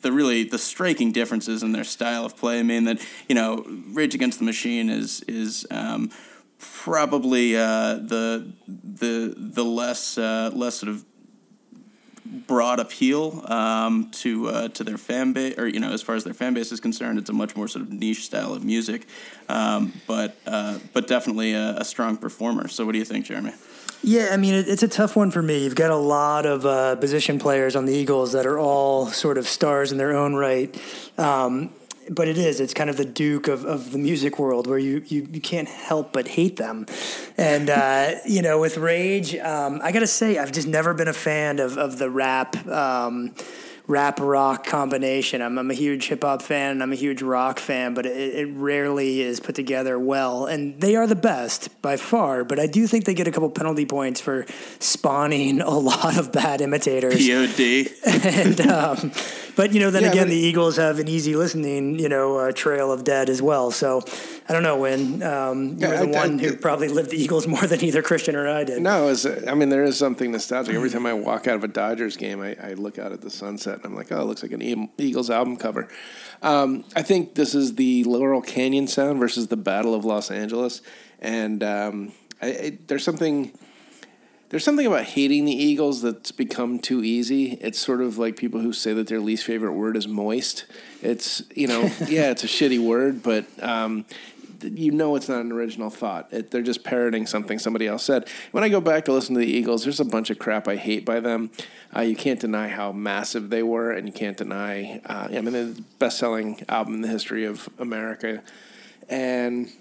the 0.02 0.12
really 0.12 0.44
the 0.44 0.58
striking 0.58 1.12
differences 1.12 1.64
in 1.64 1.72
their 1.72 1.84
style 1.84 2.26
of 2.26 2.36
play. 2.38 2.60
I 2.60 2.64
mean 2.64 2.86
that 2.86 3.06
you 3.28 3.36
know 3.36 3.66
Rage 3.94 4.16
Against 4.16 4.40
the 4.40 4.46
Machine 4.46 4.90
is 4.90 5.22
is 5.28 5.66
um, 5.72 6.12
probably 6.58 7.56
uh, 7.56 7.96
the 7.96 8.52
the 8.68 9.34
the 9.38 9.64
less 9.66 10.18
uh, 10.18 10.52
less 10.54 10.76
sort 10.76 10.92
of 10.92 11.06
broad 12.48 12.80
appeal 12.80 13.44
um, 13.52 14.10
to 14.12 14.48
uh, 14.48 14.68
to 14.70 14.84
their 14.84 14.98
fan 14.98 15.34
base, 15.34 15.58
or 15.58 15.68
you 15.68 15.80
know, 15.80 15.92
as 15.92 16.02
far 16.02 16.16
as 16.16 16.24
their 16.24 16.34
fan 16.34 16.54
base 16.54 16.72
is 16.72 16.80
concerned, 16.80 17.20
it's 17.20 17.30
a 17.30 17.34
much 17.34 17.56
more 17.56 17.68
sort 17.68 17.84
of 17.84 17.92
niche 17.92 18.26
style 18.26 18.54
of 18.54 18.64
music, 18.64 19.08
um, 19.50 19.94
but 20.08 20.38
uh, 20.46 20.80
but 20.94 21.08
definitely 21.08 21.54
a, 21.54 21.78
a 21.78 21.86
strong 21.86 22.18
performer. 22.18 22.68
So, 22.68 22.86
what 22.86 22.94
do 22.94 23.00
you 23.00 23.06
think, 23.06 23.26
Jeremy? 23.26 23.54
Yeah, 24.04 24.30
I 24.32 24.38
mean, 24.38 24.56
it, 24.56 24.68
it's 24.68 24.82
a 24.82 24.88
tough 24.88 25.16
one 25.16 25.30
for 25.30 25.44
me. 25.44 25.64
You've 25.64 25.76
got 25.76 25.92
a 25.92 25.96
lot 25.96 26.46
of 26.46 26.66
uh, 26.66 26.96
position 26.96 27.38
players 27.38 27.76
on 27.76 27.86
the 27.86 27.94
Eagles 27.94 28.32
that 28.32 28.48
are 28.48 28.58
all 28.58 29.08
sort 29.08 29.38
of 29.38 29.48
stars 29.48 29.92
in 29.92 29.98
their 30.00 30.16
own 30.18 30.34
right. 30.34 30.76
Um, 31.20 31.72
but 32.10 32.28
it 32.28 32.38
is, 32.38 32.60
it's 32.60 32.74
kind 32.74 32.90
of 32.90 32.98
the 32.98 33.06
Duke 33.06 33.48
of, 33.48 33.64
of 33.64 33.92
the 33.92 34.00
music 34.00 34.40
world 34.40 34.66
where 34.66 34.80
you, 34.80 35.04
you, 35.06 35.28
you 35.32 35.40
can't 35.40 35.68
help 35.68 36.14
but 36.14 36.28
hate 36.28 36.58
them. 36.58 36.88
And, 37.38 37.70
uh, 37.70 38.16
you 38.26 38.42
know, 38.42 38.60
with 38.60 38.78
Rage, 38.78 39.36
um, 39.36 39.80
I 39.84 39.92
got 39.92 40.00
to 40.00 40.08
say, 40.08 40.40
I've 40.40 40.52
just 40.52 40.68
never 40.68 40.94
been 40.96 41.08
a 41.08 41.14
fan 41.14 41.60
of, 41.60 41.78
of 41.78 42.00
the 42.00 42.10
rap. 42.10 42.56
Um, 42.68 43.36
rap 43.88 44.20
rock 44.20 44.66
combination. 44.66 45.42
I'm, 45.42 45.58
I'm 45.58 45.72
a 45.72 45.74
huge 45.74 46.08
hip 46.08 46.24
hop 46.24 46.42
fan 46.42 46.72
and 46.72 46.84
I'm 46.84 46.92
a 46.92 46.96
huge 46.96 47.22
rock 47.22 47.60
fan, 47.60 47.94
but 47.94 48.06
it, 48.06 48.36
it 48.36 48.46
rarely 48.54 49.22
is 49.22 49.40
put 49.40 49.56
together 49.56 50.00
well. 50.00 50.46
And 50.46 50.80
they 50.80 50.96
are 50.96 51.08
the 51.08 51.16
best 51.16 51.82
by 51.82 51.98
far, 51.98 52.44
but 52.44 52.60
I 52.60 52.68
do 52.68 52.88
think 52.88 53.06
they 53.06 53.14
get 53.14 53.28
a 53.28 53.32
couple 53.32 53.50
penalty 53.50 53.86
points 53.86 54.22
for 54.22 54.46
spawning 54.80 55.62
a 55.62 55.78
lot 55.78 56.18
of 56.18 56.32
bad 56.32 56.62
imitators. 56.62 57.16
Pod. 57.16 57.28
and 58.24 58.62
um, 58.62 59.12
but 59.62 59.74
you 59.76 59.80
know, 59.80 59.92
then 59.92 60.02
Yeah, 60.02 60.10
again, 60.10 60.28
the 60.28 60.36
Eagles 60.36 60.78
have 60.78 60.98
an 60.98 61.08
easy 61.08 61.36
listening, 61.36 62.00
you 62.00 62.10
know, 62.10 62.38
uh, 62.38 62.52
trail 62.52 62.92
of 62.92 63.04
dead 63.04 63.30
as 63.30 63.44
well. 63.44 63.70
So 63.70 64.02
I 64.50 64.54
don't 64.54 64.64
know 64.64 64.76
when 64.80 65.22
um, 65.22 65.78
you're 65.78 65.94
Yeah, 65.94 66.04
the 66.04 66.18
I- 66.18 66.24
I- 66.24 66.28
one 66.28 66.40
who 66.40 66.56
probably 66.58 66.88
lived 66.88 67.12
the 67.12 67.22
Eagles 67.22 67.46
more 67.46 67.68
than 67.68 67.84
either 67.84 68.02
Christian 68.02 68.36
or 68.36 68.50
I 68.50 68.64
did. 68.64 68.82
No, 68.82 69.10
it's, 69.10 69.24
I 69.24 69.54
mean, 69.54 69.70
there 69.70 69.84
is 69.84 70.00
something 70.00 70.32
nostalgic. 70.32 70.74
Every 70.74 70.90
time 70.90 71.06
I 71.06 71.14
walk 71.14 71.48
out 71.48 71.58
of 71.58 71.64
a 71.64 71.68
Dodgers 71.68 72.18
game, 72.18 72.42
I, 72.42 72.56
I 72.60 72.74
look 72.74 72.98
out 72.98 73.12
at 73.12 73.22
the 73.22 73.30
sunset 73.30 73.76
and 73.76 73.86
I'm 73.86 73.94
like, 73.96 74.12
oh, 74.12 74.22
it 74.22 74.26
looks 74.26 74.42
like 74.42 74.52
an 74.52 74.90
Eagles 74.98 75.30
album 75.30 75.58
cover. 75.58 75.88
Um, 76.42 76.84
I 76.96 77.04
think 77.04 77.36
this 77.36 77.54
is 77.54 77.76
the 77.76 78.04
Laurel 78.06 78.42
Canyon 78.42 78.88
sound 78.88 79.20
versus 79.20 79.50
the 79.50 79.58
Battle 79.58 79.94
of 79.94 80.06
Los 80.06 80.32
Angeles. 80.32 80.82
And 81.20 81.64
um, 81.64 82.14
I, 82.42 82.48
I, 82.48 82.78
there's 82.88 83.04
something. 83.04 83.52
There's 84.52 84.66
something 84.66 84.86
about 84.86 85.06
hating 85.06 85.46
the 85.46 85.54
Eagles 85.54 86.02
that's 86.02 86.34
become 86.34 86.78
too 86.78 87.06
easy. 87.06 87.54
It's 87.62 87.80
sort 87.80 88.02
of 88.02 88.18
like 88.18 88.36
people 88.36 88.60
who 88.60 88.74
say 88.74 88.92
that 88.92 89.08
their 89.08 89.22
least 89.22 89.46
favorite 89.46 89.72
word 89.72 89.96
is 89.96 90.10
moist. 90.10 90.66
It's 91.02 91.42
you 91.56 91.68
know, 91.68 91.84
yeah, 92.10 92.32
it's 92.32 92.44
a 92.44 92.48
shitty 92.48 92.86
word, 92.86 93.24
but 93.24 93.46
um, 93.64 94.04
you 94.62 94.92
know 94.92 95.16
it's 95.16 95.30
not 95.30 95.40
an 95.40 95.54
original 95.54 95.90
thought. 95.90 96.28
It, 96.34 96.52
they're 96.52 96.64
just 96.64 96.84
parroting 96.84 97.28
something 97.28 97.60
somebody 97.60 97.88
else 97.88 98.04
said. 98.04 98.28
When 98.52 98.62
I 98.62 98.68
go 98.68 98.82
back 98.82 99.06
to 99.06 99.14
listen 99.14 99.36
to 99.36 99.40
the 99.40 99.48
Eagles, 99.48 99.86
there's 99.86 100.02
a 100.02 100.06
bunch 100.06 100.30
of 100.30 100.38
crap 100.38 100.68
I 100.68 100.76
hate 100.76 101.06
by 101.06 101.22
them. 101.22 101.50
Uh, 101.96 102.02
you 102.02 102.18
can't 102.18 102.42
deny 102.42 102.68
how 102.68 102.92
massive 102.92 103.52
they 103.52 103.64
were, 103.64 103.92
and 103.92 104.06
you 104.06 104.12
can't 104.12 104.36
deny. 104.36 105.00
Uh, 105.06 105.30
I 105.32 105.40
mean, 105.40 105.54
the 105.54 105.82
best-selling 105.98 106.66
album 106.68 106.96
in 106.96 107.02
the 107.02 107.08
history 107.08 107.46
of 107.46 107.70
America, 107.80 108.44
and 109.08 109.72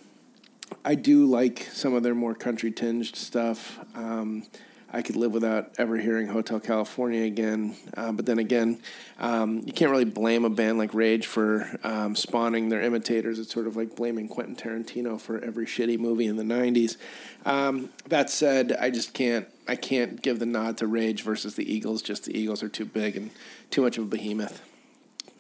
I 0.85 0.95
do 0.95 1.27
like 1.27 1.69
some 1.73 1.95
of 1.95 2.03
their 2.03 2.15
more 2.15 2.35
country 2.35 2.71
tinged 2.71 3.15
stuff. 3.17 3.79
Um, 3.95 4.45
I 4.93 5.03
could 5.03 5.15
live 5.15 5.33
without 5.33 5.71
ever 5.79 5.97
hearing 5.99 6.27
Hotel 6.27 6.59
California 6.59 7.23
again. 7.23 7.77
Uh, 7.97 8.11
but 8.11 8.27
then 8.27 8.39
again, 8.39 8.81
um, 9.21 9.63
you 9.65 9.73
can't 9.73 9.91
really 9.91 10.05
blame 10.05 10.45
a 10.45 10.51
band 10.51 10.79
like 10.79 10.93
Rage 10.95 11.27
for 11.27 11.79
um, 11.85 12.17
spawning 12.17 12.71
their 12.71 12.83
imitators. 12.83 13.39
It's 13.39 13.53
sort 13.53 13.69
of 13.69 13.77
like 13.77 13.95
blaming 13.95 14.29
Quentin 14.29 14.57
Tarantino 14.57 15.21
for 15.21 15.39
every 15.45 15.67
shitty 15.67 15.99
movie 15.99 16.27
in 16.27 16.37
the 16.37 16.43
'90s. 16.43 16.97
Um, 17.45 17.91
that 18.09 18.31
said, 18.31 18.77
I 18.81 18.91
just 18.91 19.15
can't. 19.15 19.47
I 19.69 19.77
can't 19.77 20.21
give 20.21 20.41
the 20.41 20.47
nod 20.47 20.79
to 20.79 20.89
Rage 20.89 21.23
versus 21.23 21.55
the 21.55 21.73
Eagles. 21.73 22.03
Just 22.03 22.25
the 22.25 22.37
Eagles 22.37 22.63
are 22.63 22.69
too 22.69 22.85
big 22.85 23.17
and 23.17 23.31
too 23.71 23.83
much 23.83 23.97
of 23.99 24.05
a 24.05 24.07
behemoth. 24.09 24.61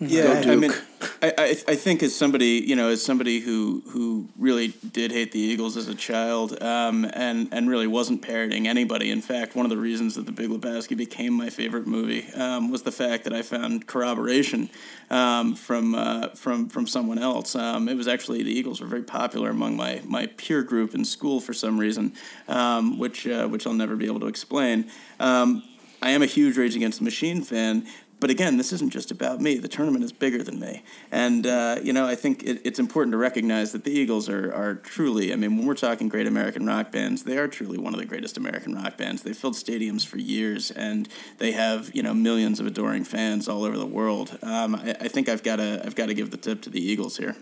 Yeah, 0.02 0.42
I 0.46 0.56
mean, 0.56 0.72
I, 1.20 1.32
I, 1.36 1.44
I 1.68 1.76
think 1.76 2.02
as 2.02 2.16
somebody 2.16 2.64
you 2.66 2.74
know 2.74 2.88
as 2.88 3.02
somebody 3.04 3.40
who 3.40 3.82
who 3.88 4.28
really 4.38 4.68
did 4.92 5.12
hate 5.12 5.30
the 5.30 5.38
Eagles 5.38 5.76
as 5.76 5.88
a 5.88 5.94
child, 5.94 6.60
um, 6.62 7.04
and 7.12 7.48
and 7.52 7.68
really 7.68 7.86
wasn't 7.86 8.22
parroting 8.22 8.66
anybody. 8.66 9.10
In 9.10 9.20
fact, 9.20 9.54
one 9.54 9.66
of 9.66 9.70
the 9.70 9.76
reasons 9.76 10.14
that 10.14 10.24
The 10.24 10.32
Big 10.32 10.48
Lebowski 10.48 10.96
became 10.96 11.34
my 11.34 11.50
favorite 11.50 11.86
movie 11.86 12.26
um, 12.32 12.70
was 12.70 12.82
the 12.82 12.92
fact 12.92 13.24
that 13.24 13.34
I 13.34 13.42
found 13.42 13.86
corroboration 13.86 14.70
um, 15.10 15.54
from 15.54 15.94
uh, 15.94 16.28
from 16.28 16.70
from 16.70 16.86
someone 16.86 17.18
else. 17.18 17.54
Um, 17.54 17.86
it 17.86 17.94
was 17.94 18.08
actually 18.08 18.42
the 18.42 18.52
Eagles 18.52 18.80
were 18.80 18.86
very 18.86 19.02
popular 19.02 19.50
among 19.50 19.76
my 19.76 20.00
my 20.06 20.26
peer 20.38 20.62
group 20.62 20.94
in 20.94 21.04
school 21.04 21.42
for 21.42 21.52
some 21.52 21.78
reason, 21.78 22.14
um, 22.48 22.98
which 22.98 23.26
uh, 23.26 23.46
which 23.48 23.66
I'll 23.66 23.74
never 23.74 23.96
be 23.96 24.06
able 24.06 24.20
to 24.20 24.28
explain. 24.28 24.90
Um, 25.18 25.62
I 26.02 26.10
am 26.12 26.22
a 26.22 26.26
huge 26.26 26.56
Rage 26.56 26.74
Against 26.74 26.98
the 27.00 27.04
Machine 27.04 27.42
fan, 27.42 27.86
but 28.20 28.30
again, 28.30 28.58
this 28.58 28.72
isn't 28.72 28.90
just 28.90 29.10
about 29.10 29.40
me. 29.40 29.58
The 29.58 29.68
tournament 29.68 30.04
is 30.04 30.12
bigger 30.12 30.42
than 30.42 30.60
me, 30.60 30.82
and 31.10 31.46
uh, 31.46 31.78
you 31.82 31.92
know 31.92 32.06
I 32.06 32.14
think 32.14 32.42
it, 32.42 32.60
it's 32.64 32.78
important 32.78 33.12
to 33.12 33.16
recognize 33.16 33.72
that 33.72 33.84
the 33.84 33.90
Eagles 33.90 34.28
are 34.28 34.52
are 34.54 34.74
truly. 34.74 35.32
I 35.32 35.36
mean, 35.36 35.56
when 35.56 35.66
we're 35.66 35.74
talking 35.74 36.08
great 36.08 36.26
American 36.26 36.66
rock 36.66 36.92
bands, 36.92 37.24
they 37.24 37.38
are 37.38 37.48
truly 37.48 37.78
one 37.78 37.94
of 37.94 38.00
the 38.00 38.06
greatest 38.06 38.36
American 38.36 38.74
rock 38.74 38.96
bands. 38.96 39.22
They've 39.22 39.36
filled 39.36 39.54
stadiums 39.54 40.06
for 40.06 40.18
years, 40.18 40.70
and 40.70 41.08
they 41.38 41.52
have 41.52 41.90
you 41.94 42.02
know 42.02 42.14
millions 42.14 42.60
of 42.60 42.66
adoring 42.66 43.04
fans 43.04 43.48
all 43.48 43.64
over 43.64 43.78
the 43.78 43.86
world. 43.86 44.38
Um, 44.42 44.74
I, 44.74 44.90
I 45.00 45.08
think 45.08 45.28
I've 45.28 45.42
got 45.42 45.56
to 45.56 45.82
I've 45.84 45.94
got 45.94 46.06
to 46.06 46.14
give 46.14 46.30
the 46.30 46.36
tip 46.36 46.62
to 46.62 46.70
the 46.70 46.80
Eagles 46.80 47.16
here. 47.16 47.36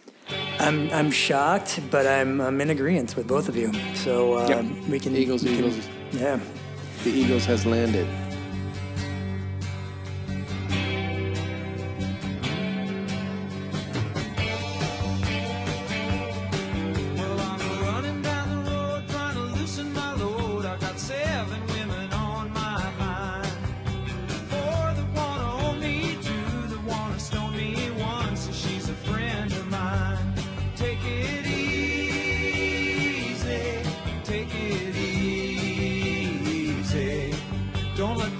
I'm 0.58 0.90
I'm 0.90 1.10
shocked, 1.10 1.80
but 1.90 2.06
I'm 2.06 2.40
I'm 2.40 2.60
in 2.60 2.70
agreement 2.70 3.16
with 3.16 3.26
both 3.26 3.48
of 3.48 3.56
you. 3.56 3.72
So 3.94 4.38
um, 4.38 4.48
yep. 4.48 4.88
we 4.88 5.00
can 5.00 5.16
Eagles, 5.16 5.42
we 5.42 5.50
Eagles. 5.50 5.74
Can, 6.10 6.18
yeah, 6.18 6.40
the 7.04 7.10
Eagles 7.10 7.44
has 7.46 7.66
landed. 7.66 8.27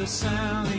Um, 0.08 0.77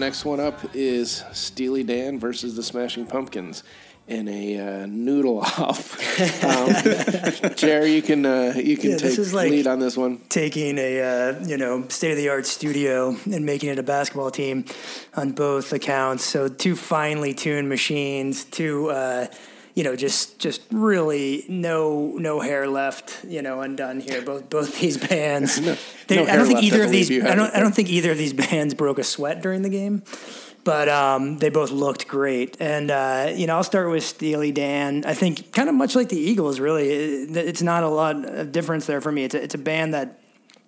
next 0.00 0.24
one 0.24 0.40
up 0.40 0.58
is 0.74 1.22
Steely 1.32 1.84
Dan 1.84 2.18
versus 2.18 2.56
the 2.56 2.62
Smashing 2.62 3.06
Pumpkins 3.06 3.62
in 4.08 4.26
a 4.28 4.58
uh, 4.58 4.86
noodle 4.86 5.40
off. 5.58 5.94
um, 6.42 7.54
Jerry, 7.56 7.92
you 7.92 8.02
can 8.02 8.26
uh, 8.26 8.54
you 8.56 8.76
can 8.76 8.92
yeah, 8.92 8.96
take 8.96 9.32
like 9.32 9.50
lead 9.50 9.66
on 9.66 9.78
this 9.78 9.96
one. 9.96 10.20
Taking 10.30 10.78
a 10.78 11.00
uh, 11.00 11.44
you 11.44 11.56
know 11.56 11.86
state 11.88 12.12
of 12.12 12.16
the 12.16 12.30
art 12.30 12.46
studio 12.46 13.14
and 13.30 13.44
making 13.46 13.68
it 13.68 13.78
a 13.78 13.82
basketball 13.82 14.30
team 14.30 14.64
on 15.14 15.32
both 15.32 15.72
accounts. 15.72 16.24
So 16.24 16.48
two 16.48 16.74
finely 16.74 17.34
tuned 17.34 17.68
machines, 17.68 18.44
two 18.44 18.90
uh, 18.90 19.26
you 19.74 19.84
know, 19.84 19.94
just 19.94 20.38
just 20.38 20.62
really 20.70 21.44
no 21.48 22.14
no 22.16 22.40
hair 22.40 22.66
left, 22.66 23.24
you 23.24 23.42
know, 23.42 23.60
undone 23.60 24.00
here. 24.00 24.22
Both 24.22 24.50
both 24.50 24.80
these 24.80 24.96
bands. 25.08 25.60
no, 25.60 25.76
they, 26.08 26.16
no 26.16 26.30
I 26.30 26.36
don't 26.36 26.46
think 26.46 26.62
either 26.62 26.82
of 26.82 26.90
these. 26.90 27.10
I 27.10 27.34
don't. 27.34 27.54
I 27.54 27.60
don't 27.60 27.74
think 27.74 27.88
either 27.88 28.12
of 28.12 28.18
these 28.18 28.32
bands 28.32 28.74
broke 28.74 28.98
a 28.98 29.04
sweat 29.04 29.42
during 29.42 29.62
the 29.62 29.68
game, 29.68 30.02
but 30.64 30.88
um, 30.88 31.38
they 31.38 31.50
both 31.50 31.70
looked 31.70 32.08
great. 32.08 32.56
And 32.60 32.90
uh, 32.90 33.32
you 33.34 33.46
know, 33.46 33.56
I'll 33.56 33.64
start 33.64 33.90
with 33.90 34.04
Steely 34.04 34.52
Dan. 34.52 35.04
I 35.04 35.14
think 35.14 35.52
kind 35.52 35.68
of 35.68 35.74
much 35.74 35.94
like 35.94 36.08
the 36.08 36.18
Eagles. 36.18 36.58
Really, 36.58 36.88
it's 36.88 37.62
not 37.62 37.84
a 37.84 37.88
lot 37.88 38.24
of 38.24 38.52
difference 38.52 38.86
there 38.86 39.00
for 39.00 39.12
me. 39.12 39.24
It's 39.24 39.34
a, 39.34 39.42
it's 39.42 39.54
a 39.54 39.58
band 39.58 39.94
that 39.94 40.20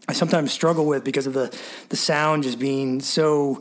I 0.09 0.13
sometimes 0.13 0.53
struggle 0.53 0.87
with 0.87 1.03
because 1.03 1.27
of 1.27 1.33
the 1.33 1.57
the 1.89 1.97
sound 1.97 2.45
just 2.45 2.59
being 2.59 3.01
so. 3.01 3.61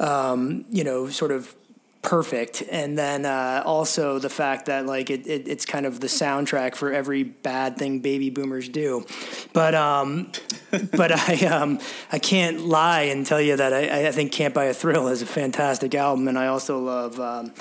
Um, 0.00 0.64
you 0.70 0.82
know, 0.82 1.10
sort 1.10 1.30
of 1.30 1.54
perfect 2.02 2.62
and 2.70 2.98
then 2.98 3.26
uh, 3.26 3.62
also 3.66 4.18
the 4.18 4.30
fact 4.30 4.66
that 4.66 4.86
like 4.86 5.10
it, 5.10 5.26
it, 5.26 5.46
it's 5.46 5.66
kind 5.66 5.84
of 5.84 6.00
the 6.00 6.06
soundtrack 6.06 6.74
for 6.74 6.90
every 6.92 7.22
bad 7.22 7.76
thing 7.76 8.00
baby 8.00 8.30
boomers 8.30 8.70
do 8.70 9.04
but 9.52 9.74
um 9.74 10.32
but 10.92 11.12
i 11.12 11.34
um 11.46 11.78
i 12.10 12.18
can't 12.18 12.60
lie 12.60 13.02
and 13.02 13.26
tell 13.26 13.40
you 13.40 13.54
that 13.54 13.74
i 13.74 14.06
i 14.08 14.12
think 14.12 14.32
can't 14.32 14.54
buy 14.54 14.64
a 14.64 14.74
thrill 14.74 15.08
is 15.08 15.20
a 15.20 15.26
fantastic 15.26 15.94
album 15.94 16.26
and 16.26 16.38
i 16.38 16.46
also 16.46 16.78
love 16.78 17.20
um 17.20 17.52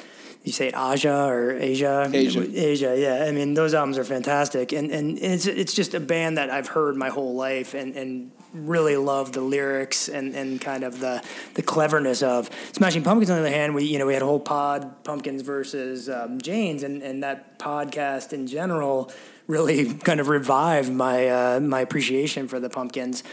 you 0.43 0.53
say 0.53 0.71
Aja 0.71 1.27
or 1.27 1.51
Asia? 1.51 2.09
Asia. 2.11 2.47
Asia, 2.53 2.97
yeah. 2.97 3.25
I 3.27 3.31
mean, 3.31 3.53
those 3.53 3.73
albums 3.73 3.97
are 3.97 4.05
fantastic. 4.05 4.71
And, 4.71 4.89
and 4.89 5.19
it's, 5.19 5.45
it's 5.45 5.73
just 5.73 5.93
a 5.93 5.99
band 5.99 6.37
that 6.37 6.49
I've 6.49 6.67
heard 6.67 6.95
my 6.95 7.09
whole 7.09 7.35
life 7.35 7.73
and, 7.73 7.93
and 7.95 8.31
really 8.53 8.97
love 8.97 9.31
the 9.33 9.41
lyrics 9.41 10.07
and, 10.07 10.35
and 10.35 10.59
kind 10.59 10.83
of 10.83 10.99
the, 10.99 11.23
the 11.53 11.61
cleverness 11.61 12.21
of 12.21 12.49
Smashing 12.73 13.03
Pumpkins. 13.03 13.29
On 13.29 13.37
the 13.37 13.47
other 13.47 13.55
hand, 13.55 13.75
we 13.75 13.85
you 13.85 13.99
know 13.99 14.05
we 14.05 14.13
had 14.13 14.23
a 14.23 14.25
whole 14.25 14.39
pod 14.39 15.03
Pumpkins 15.03 15.41
versus 15.41 16.09
um, 16.09 16.41
Janes, 16.41 16.83
and, 16.83 17.01
and 17.01 17.23
that 17.23 17.59
podcast 17.59 18.33
in 18.33 18.47
general 18.47 19.11
really 19.47 19.93
kind 20.05 20.19
of 20.19 20.29
revived 20.29 20.91
my 20.91 21.27
uh, 21.27 21.59
my 21.59 21.81
appreciation 21.81 22.47
for 22.47 22.59
the 22.59 22.69
Pumpkins. 22.69 23.23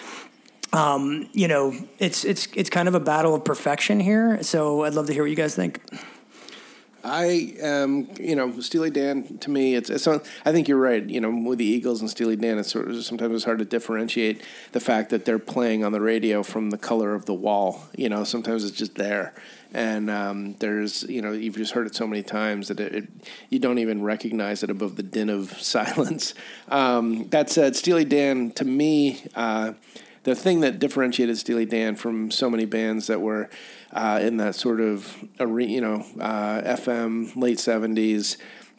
Um, 0.72 1.28
you 1.32 1.48
know, 1.48 1.74
it's 1.98 2.24
it's 2.24 2.48
it's 2.54 2.70
kind 2.70 2.88
of 2.88 2.94
a 2.94 3.00
battle 3.00 3.34
of 3.34 3.44
perfection 3.44 4.00
here. 4.00 4.42
So 4.42 4.84
I'd 4.84 4.94
love 4.94 5.06
to 5.06 5.12
hear 5.12 5.22
what 5.22 5.30
you 5.30 5.36
guys 5.36 5.54
think. 5.54 5.80
I 7.06 7.54
um, 7.62 8.08
you 8.18 8.34
know, 8.34 8.60
Steely 8.60 8.90
Dan 8.90 9.38
to 9.38 9.50
me, 9.50 9.74
it's 9.74 9.88
it's. 9.90 10.06
I 10.06 10.18
think 10.52 10.68
you're 10.68 10.80
right. 10.80 11.08
You 11.08 11.20
know, 11.20 11.30
with 11.30 11.58
the 11.58 11.64
Eagles 11.64 12.00
and 12.00 12.10
Steely 12.10 12.36
Dan, 12.36 12.58
it's 12.58 12.70
sort 12.70 12.90
of 12.90 13.04
sometimes 13.04 13.34
it's 13.34 13.44
hard 13.44 13.60
to 13.60 13.64
differentiate 13.64 14.42
the 14.72 14.80
fact 14.80 15.10
that 15.10 15.24
they're 15.24 15.38
playing 15.38 15.84
on 15.84 15.92
the 15.92 16.00
radio 16.00 16.42
from 16.42 16.70
the 16.70 16.78
color 16.78 17.14
of 17.14 17.26
the 17.26 17.34
wall. 17.34 17.84
You 17.96 18.08
know, 18.08 18.24
sometimes 18.24 18.64
it's 18.64 18.76
just 18.76 18.96
there, 18.96 19.34
and 19.72 20.10
um, 20.10 20.54
there's 20.58 21.04
you 21.04 21.22
know 21.22 21.32
you've 21.32 21.56
just 21.56 21.72
heard 21.72 21.86
it 21.86 21.94
so 21.94 22.06
many 22.06 22.22
times 22.22 22.68
that 22.68 22.80
it, 22.80 22.94
it 22.94 23.08
you 23.50 23.58
don't 23.58 23.78
even 23.78 24.02
recognize 24.02 24.62
it 24.62 24.70
above 24.70 24.96
the 24.96 25.02
din 25.02 25.30
of 25.30 25.52
silence. 25.60 26.34
Um, 26.68 27.28
that 27.28 27.50
said, 27.50 27.76
Steely 27.76 28.04
Dan 28.04 28.50
to 28.52 28.64
me. 28.64 29.22
Uh, 29.34 29.74
the 30.26 30.34
thing 30.34 30.58
that 30.58 30.80
differentiated 30.80 31.38
Steely 31.38 31.66
Dan 31.66 31.94
from 31.94 32.32
so 32.32 32.50
many 32.50 32.64
bands 32.64 33.06
that 33.06 33.20
were 33.20 33.48
uh, 33.92 34.18
in 34.20 34.38
that 34.38 34.56
sort 34.56 34.80
of 34.80 35.16
you 35.38 35.80
know, 35.80 36.04
uh, 36.20 36.62
FM 36.62 37.36
late 37.36 37.60
seventies 37.60 38.36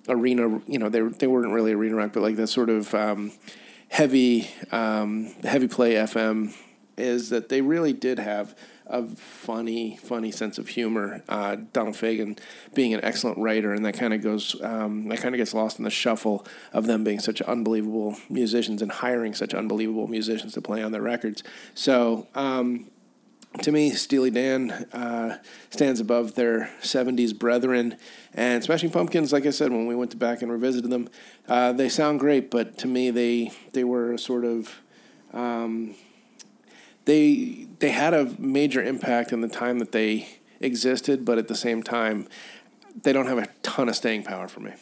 arena. 0.10 0.62
You 0.68 0.78
know, 0.78 0.90
they 0.90 1.00
they 1.00 1.26
weren't 1.26 1.54
really 1.54 1.72
arena 1.72 1.96
rock, 1.96 2.12
but 2.12 2.22
like 2.22 2.36
that 2.36 2.48
sort 2.48 2.70
of 2.70 2.94
um, 2.94 3.32
heavy 3.88 4.50
um, 4.74 5.28
heavy 5.44 5.70
play 5.70 5.94
FM 5.94 6.54
is 6.98 7.30
that 7.30 7.48
they 7.48 7.62
really 7.62 7.94
did 7.94 8.20
have 8.20 8.54
a 8.90 9.06
funny, 9.06 9.98
funny 9.98 10.32
sense 10.32 10.58
of 10.58 10.70
humor. 10.70 11.24
Uh, 11.28 11.58
Donald 11.74 11.96
Fagen 11.96 12.38
being 12.74 12.94
an 12.94 13.04
excellent 13.04 13.38
writer, 13.38 13.74
and 13.74 13.86
that 13.86 13.94
kind 13.94 14.14
of 14.14 14.22
goes, 14.22 14.62
um, 14.62 15.08
that 15.10 15.20
kind 15.20 15.36
of 15.36 15.40
gets 15.40 15.54
lost 15.54 15.78
in 15.78 15.84
the 15.84 15.90
shuffle 15.90 16.46
of 16.74 16.88
them 16.88 17.04
being 17.04 17.20
such 17.20 17.42
unbelievable 17.42 18.18
musicians 18.30 18.82
and 18.82 18.92
hiring 18.92 19.34
such 19.34 19.54
unbelievable 19.54 20.08
musicians 20.08 20.54
to 20.54 20.62
play 20.62 20.82
on 20.82 20.92
their 20.92 21.02
records. 21.02 21.44
So, 21.74 22.28
um, 22.36 22.90
to 23.64 23.72
me, 23.72 23.92
Steely 23.92 24.30
Dan 24.30 24.72
uh, 24.94 25.40
stands 25.70 26.00
above 26.00 26.36
their 26.36 26.70
70s 26.82 27.38
brethren. 27.38 27.98
And 28.34 28.64
Smashing 28.64 28.92
Pumpkins, 28.92 29.34
like 29.34 29.46
I 29.46 29.50
said, 29.50 29.72
when 29.72 29.88
we 29.88 29.96
went 29.96 30.18
back 30.20 30.42
and 30.42 30.52
revisited 30.52 30.92
them, 30.92 31.10
uh, 31.48 31.72
they 31.72 31.90
sound 31.90 32.20
great, 32.20 32.52
but 32.52 32.78
to 32.80 32.88
me, 32.88 33.10
they, 33.10 33.52
they 33.74 33.84
were 33.84 34.14
a 34.14 34.20
sort 34.20 34.46
of. 34.46 34.82
Um, 35.34 35.96
they 37.08 37.66
they 37.80 37.90
had 37.90 38.14
a 38.14 38.26
major 38.38 38.84
impact 38.84 39.32
in 39.32 39.42
the 39.42 39.48
time 39.48 39.80
that 39.80 39.92
they 39.92 40.28
existed, 40.60 41.26
but 41.26 41.38
at 41.38 41.48
the 41.48 41.56
same 41.56 41.82
time, 41.82 42.28
they 43.04 43.14
don't 43.14 43.28
have 43.28 43.38
a 43.38 43.48
ton 43.64 43.90
of 43.90 43.96
staying 43.96 44.24
power 44.24 44.48
for 44.48 44.60
me. 44.60 44.74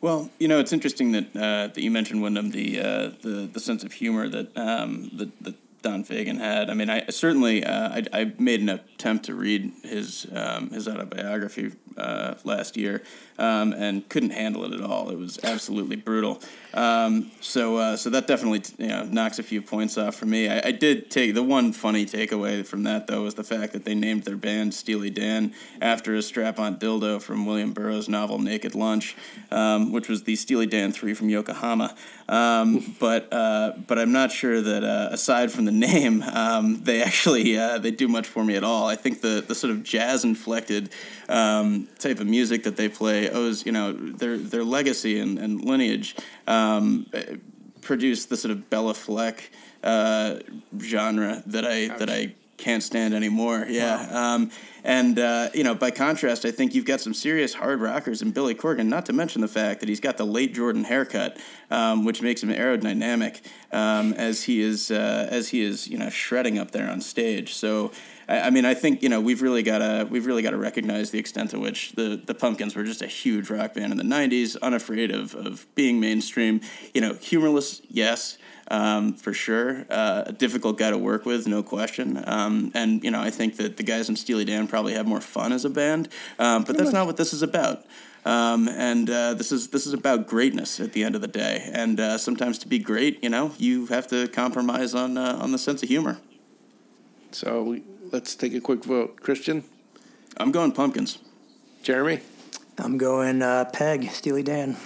Well, 0.00 0.30
you 0.38 0.48
know, 0.48 0.58
it's 0.58 0.72
interesting 0.72 1.12
that 1.12 1.36
uh, 1.36 1.68
that 1.68 1.78
you 1.78 1.90
mentioned 1.90 2.22
Wyndham 2.22 2.50
the 2.50 2.80
uh, 2.80 3.10
the 3.22 3.48
the 3.52 3.60
sense 3.60 3.84
of 3.84 3.92
humor 3.92 4.28
that 4.28 4.56
um, 4.56 5.10
that, 5.14 5.30
that 5.42 5.54
Don 5.86 6.02
Fagen 6.02 6.38
had. 6.38 6.68
I 6.68 6.74
mean, 6.74 6.90
I 6.90 7.06
certainly 7.10 7.62
uh, 7.62 7.88
I, 7.88 8.02
I, 8.12 8.32
made 8.40 8.60
an 8.60 8.70
attempt 8.70 9.26
to 9.26 9.36
read 9.36 9.72
his 9.84 10.26
um, 10.34 10.70
his 10.70 10.88
autobiography 10.88 11.70
uh, 11.96 12.34
last 12.42 12.76
year 12.76 13.04
um, 13.38 13.72
and 13.72 14.08
couldn't 14.08 14.30
handle 14.30 14.64
it 14.64 14.72
at 14.72 14.80
all. 14.80 15.10
It 15.10 15.16
was 15.16 15.38
absolutely 15.44 15.94
brutal. 15.94 16.42
Um, 16.74 17.30
so 17.40 17.76
uh, 17.76 17.96
so 17.96 18.10
that 18.10 18.26
definitely 18.26 18.62
you 18.78 18.88
know 18.88 19.04
knocks 19.04 19.38
a 19.38 19.44
few 19.44 19.62
points 19.62 19.96
off 19.96 20.16
for 20.16 20.26
me. 20.26 20.48
I, 20.48 20.60
I, 20.66 20.72
did 20.72 21.08
take 21.08 21.34
the 21.34 21.42
one 21.42 21.72
funny 21.72 22.04
takeaway 22.04 22.66
from 22.66 22.82
that 22.82 23.06
though 23.06 23.22
was 23.22 23.34
the 23.34 23.44
fact 23.44 23.72
that 23.72 23.84
they 23.84 23.94
named 23.94 24.24
their 24.24 24.36
band 24.36 24.74
Steely 24.74 25.10
Dan 25.10 25.54
after 25.80 26.16
a 26.16 26.22
strap-on 26.22 26.76
dildo 26.76 27.22
from 27.22 27.46
William 27.46 27.72
Burroughs' 27.72 28.08
novel 28.08 28.40
Naked 28.40 28.74
Lunch, 28.74 29.16
um, 29.52 29.92
which 29.92 30.08
was 30.08 30.24
the 30.24 30.34
Steely 30.34 30.66
Dan 30.66 30.90
three 30.90 31.14
from 31.14 31.28
Yokohama. 31.28 31.94
Um, 32.28 32.96
but 32.98 33.32
uh, 33.32 33.72
but 33.86 33.98
I'm 33.98 34.12
not 34.12 34.32
sure 34.32 34.60
that 34.60 34.82
uh, 34.82 35.08
aside 35.12 35.52
from 35.52 35.64
the 35.64 35.72
name, 35.72 36.22
um, 36.22 36.82
they 36.82 37.02
actually 37.02 37.56
uh, 37.56 37.78
they 37.78 37.90
do 37.90 38.08
much 38.08 38.26
for 38.26 38.44
me 38.44 38.56
at 38.56 38.64
all. 38.64 38.86
I 38.86 38.96
think 38.96 39.20
the 39.20 39.44
the 39.46 39.54
sort 39.54 39.70
of 39.70 39.82
jazz 39.82 40.24
inflected 40.24 40.90
um, 41.28 41.88
type 41.98 42.20
of 42.20 42.26
music 42.26 42.64
that 42.64 42.76
they 42.76 42.88
play 42.88 43.30
owes 43.30 43.64
you 43.64 43.72
know 43.72 43.92
their 43.92 44.36
their 44.36 44.64
legacy 44.64 45.20
and, 45.20 45.38
and 45.38 45.64
lineage 45.64 46.16
um, 46.46 47.06
produced 47.80 48.28
the 48.28 48.36
sort 48.36 48.52
of 48.52 48.68
Béla 48.70 48.96
Fleck 48.96 49.50
uh, 49.82 50.40
genre 50.80 51.42
that 51.46 51.64
I 51.64 51.88
that 51.98 52.10
I 52.10 52.34
can't 52.56 52.82
stand 52.82 53.14
anymore. 53.14 53.66
Yeah. 53.68 54.10
Wow. 54.10 54.34
Um, 54.34 54.50
and, 54.84 55.18
uh, 55.18 55.50
you 55.52 55.64
know, 55.64 55.74
by 55.74 55.90
contrast, 55.90 56.44
I 56.44 56.52
think 56.52 56.72
you've 56.74 56.84
got 56.84 57.00
some 57.00 57.12
serious 57.12 57.52
hard 57.52 57.80
rockers 57.80 58.22
in 58.22 58.30
Billy 58.30 58.54
Corgan, 58.54 58.86
not 58.86 59.06
to 59.06 59.12
mention 59.12 59.40
the 59.40 59.48
fact 59.48 59.80
that 59.80 59.88
he's 59.88 59.98
got 59.98 60.16
the 60.16 60.24
late 60.24 60.54
Jordan 60.54 60.84
haircut, 60.84 61.38
um, 61.72 62.04
which 62.04 62.22
makes 62.22 62.40
him 62.42 62.50
aerodynamic 62.50 63.40
um, 63.72 64.12
as 64.12 64.44
he 64.44 64.60
is, 64.60 64.92
uh, 64.92 65.26
as 65.28 65.48
he 65.48 65.62
is, 65.62 65.88
you 65.88 65.98
know, 65.98 66.08
shredding 66.08 66.56
up 66.56 66.70
there 66.70 66.88
on 66.88 67.00
stage. 67.00 67.54
So, 67.54 67.90
I, 68.28 68.42
I 68.42 68.50
mean, 68.50 68.64
I 68.64 68.74
think, 68.74 69.02
you 69.02 69.08
know, 69.08 69.20
we've 69.20 69.42
really 69.42 69.64
got 69.64 69.78
to, 69.78 70.06
we've 70.08 70.26
really 70.26 70.42
got 70.42 70.50
to 70.50 70.56
recognize 70.56 71.10
the 71.10 71.18
extent 71.18 71.50
to 71.50 71.58
which 71.58 71.92
the, 71.92 72.22
the 72.24 72.34
Pumpkins 72.34 72.76
were 72.76 72.84
just 72.84 73.02
a 73.02 73.08
huge 73.08 73.50
rock 73.50 73.74
band 73.74 73.90
in 73.90 73.98
the 73.98 74.04
90s, 74.04 74.56
unafraid 74.62 75.10
of, 75.10 75.34
of 75.34 75.66
being 75.74 75.98
mainstream, 75.98 76.60
you 76.94 77.00
know, 77.00 77.14
humorless, 77.14 77.82
yes 77.88 78.38
um, 78.68 79.14
for 79.14 79.32
sure. 79.32 79.84
Uh, 79.90 80.24
a 80.26 80.32
difficult 80.32 80.78
guy 80.78 80.90
to 80.90 80.98
work 80.98 81.24
with, 81.24 81.46
no 81.46 81.62
question. 81.62 82.22
Um, 82.26 82.70
and 82.74 83.02
you 83.02 83.10
know, 83.10 83.20
I 83.20 83.30
think 83.30 83.56
that 83.56 83.76
the 83.76 83.82
guys 83.82 84.08
in 84.08 84.16
Steely 84.16 84.44
Dan 84.44 84.66
probably 84.66 84.94
have 84.94 85.06
more 85.06 85.20
fun 85.20 85.52
as 85.52 85.64
a 85.64 85.70
band, 85.70 86.08
um, 86.38 86.64
but 86.64 86.76
that's 86.76 86.92
not 86.92 87.06
what 87.06 87.16
this 87.16 87.32
is 87.32 87.42
about. 87.42 87.84
Um, 88.24 88.68
and 88.68 89.08
uh, 89.08 89.34
this 89.34 89.52
is 89.52 89.68
this 89.68 89.86
is 89.86 89.92
about 89.92 90.26
greatness 90.26 90.80
at 90.80 90.92
the 90.92 91.04
end 91.04 91.14
of 91.14 91.20
the 91.20 91.28
day. 91.28 91.70
And 91.72 92.00
uh, 92.00 92.18
sometimes 92.18 92.58
to 92.58 92.68
be 92.68 92.80
great, 92.80 93.22
you 93.22 93.30
know, 93.30 93.52
you 93.56 93.86
have 93.86 94.08
to 94.08 94.26
compromise 94.26 94.94
on 94.94 95.16
uh, 95.16 95.38
on 95.40 95.52
the 95.52 95.58
sense 95.58 95.82
of 95.84 95.88
humor. 95.88 96.18
So 97.30 97.62
we, 97.62 97.82
let's 98.12 98.34
take 98.34 98.52
a 98.54 98.60
quick 98.60 98.84
vote, 98.84 99.20
Christian. 99.20 99.62
I'm 100.36 100.50
going 100.50 100.72
pumpkins. 100.72 101.18
Jeremy. 101.82 102.20
I'm 102.78 102.98
going 102.98 103.42
uh, 103.42 103.66
Peg 103.66 104.10
Steely 104.10 104.42
Dan. 104.42 104.76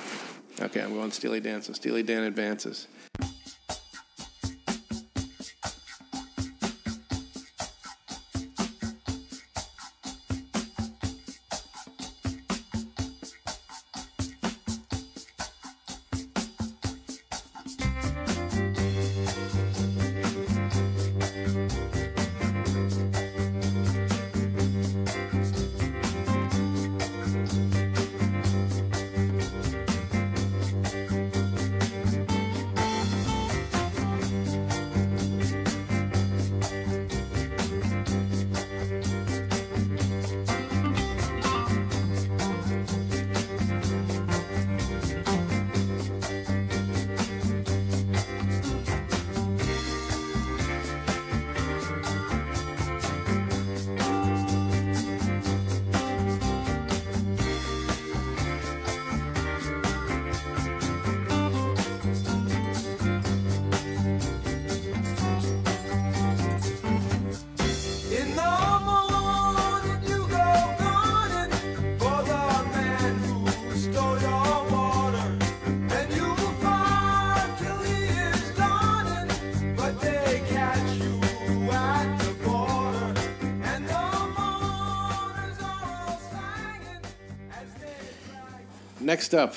Okay, 0.60 0.82
I'm 0.82 0.92
going 0.92 1.10
Steely 1.10 1.40
Dan. 1.40 1.62
So 1.62 1.72
Steely 1.72 2.02
Dan 2.02 2.24
advances. 2.24 2.88
Next 89.00 89.34
up, 89.34 89.54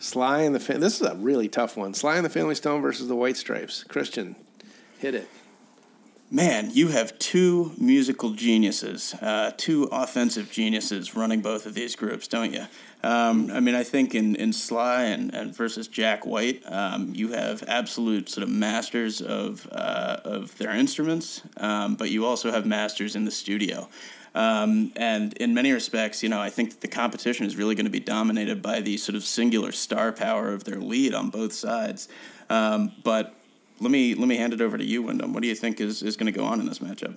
Sly 0.00 0.42
and 0.42 0.54
the 0.54 0.60
Fa- 0.60 0.76
this 0.76 1.00
is 1.00 1.06
a 1.06 1.14
really 1.14 1.48
tough 1.48 1.78
one. 1.78 1.94
Sly 1.94 2.16
and 2.16 2.24
the 2.24 2.30
Family 2.30 2.54
Stone 2.54 2.82
versus 2.82 3.08
the 3.08 3.16
White 3.16 3.38
Stripes. 3.38 3.84
Christian, 3.84 4.36
hit 4.98 5.14
it. 5.14 5.28
Man, 6.30 6.70
you 6.72 6.88
have 6.88 7.18
two 7.18 7.72
musical 7.78 8.30
geniuses, 8.30 9.14
uh, 9.20 9.52
two 9.56 9.84
offensive 9.84 10.50
geniuses 10.50 11.14
running 11.14 11.40
both 11.40 11.64
of 11.64 11.74
these 11.74 11.96
groups, 11.96 12.28
don't 12.28 12.52
you? 12.52 12.64
Um, 13.02 13.50
I 13.50 13.60
mean, 13.60 13.74
I 13.74 13.82
think 13.82 14.14
in, 14.14 14.36
in 14.36 14.52
Sly 14.52 15.04
and, 15.04 15.34
and 15.34 15.56
versus 15.56 15.88
Jack 15.88 16.26
White, 16.26 16.62
um, 16.66 17.14
you 17.14 17.32
have 17.32 17.64
absolute 17.68 18.28
sort 18.28 18.44
of 18.44 18.50
masters 18.50 19.22
of 19.22 19.66
uh, 19.72 20.20
of 20.24 20.56
their 20.58 20.70
instruments, 20.70 21.42
um, 21.56 21.94
but 21.94 22.10
you 22.10 22.26
also 22.26 22.50
have 22.50 22.66
masters 22.66 23.16
in 23.16 23.24
the 23.24 23.30
studio. 23.30 23.88
Um, 24.34 24.92
and 24.96 25.34
in 25.34 25.52
many 25.54 25.72
respects, 25.72 26.22
you 26.22 26.28
know, 26.28 26.40
I 26.40 26.50
think 26.50 26.80
the 26.80 26.88
competition 26.88 27.46
is 27.46 27.56
really 27.56 27.74
going 27.74 27.84
to 27.86 27.90
be 27.90 28.00
dominated 28.00 28.62
by 28.62 28.80
the 28.80 28.96
sort 28.96 29.16
of 29.16 29.24
singular 29.24 29.72
star 29.72 30.12
power 30.12 30.52
of 30.52 30.64
their 30.64 30.80
lead 30.80 31.14
on 31.14 31.30
both 31.30 31.52
sides. 31.52 32.08
Um, 32.48 32.92
but 33.04 33.34
let 33.80 33.90
me 33.90 34.14
let 34.14 34.28
me 34.28 34.36
hand 34.36 34.52
it 34.52 34.60
over 34.60 34.78
to 34.78 34.84
you, 34.84 35.02
Wyndham. 35.02 35.32
What 35.32 35.42
do 35.42 35.48
you 35.48 35.54
think 35.54 35.80
is, 35.80 36.02
is 36.02 36.16
going 36.16 36.32
to 36.32 36.38
go 36.38 36.44
on 36.44 36.60
in 36.60 36.66
this 36.66 36.78
matchup? 36.78 37.16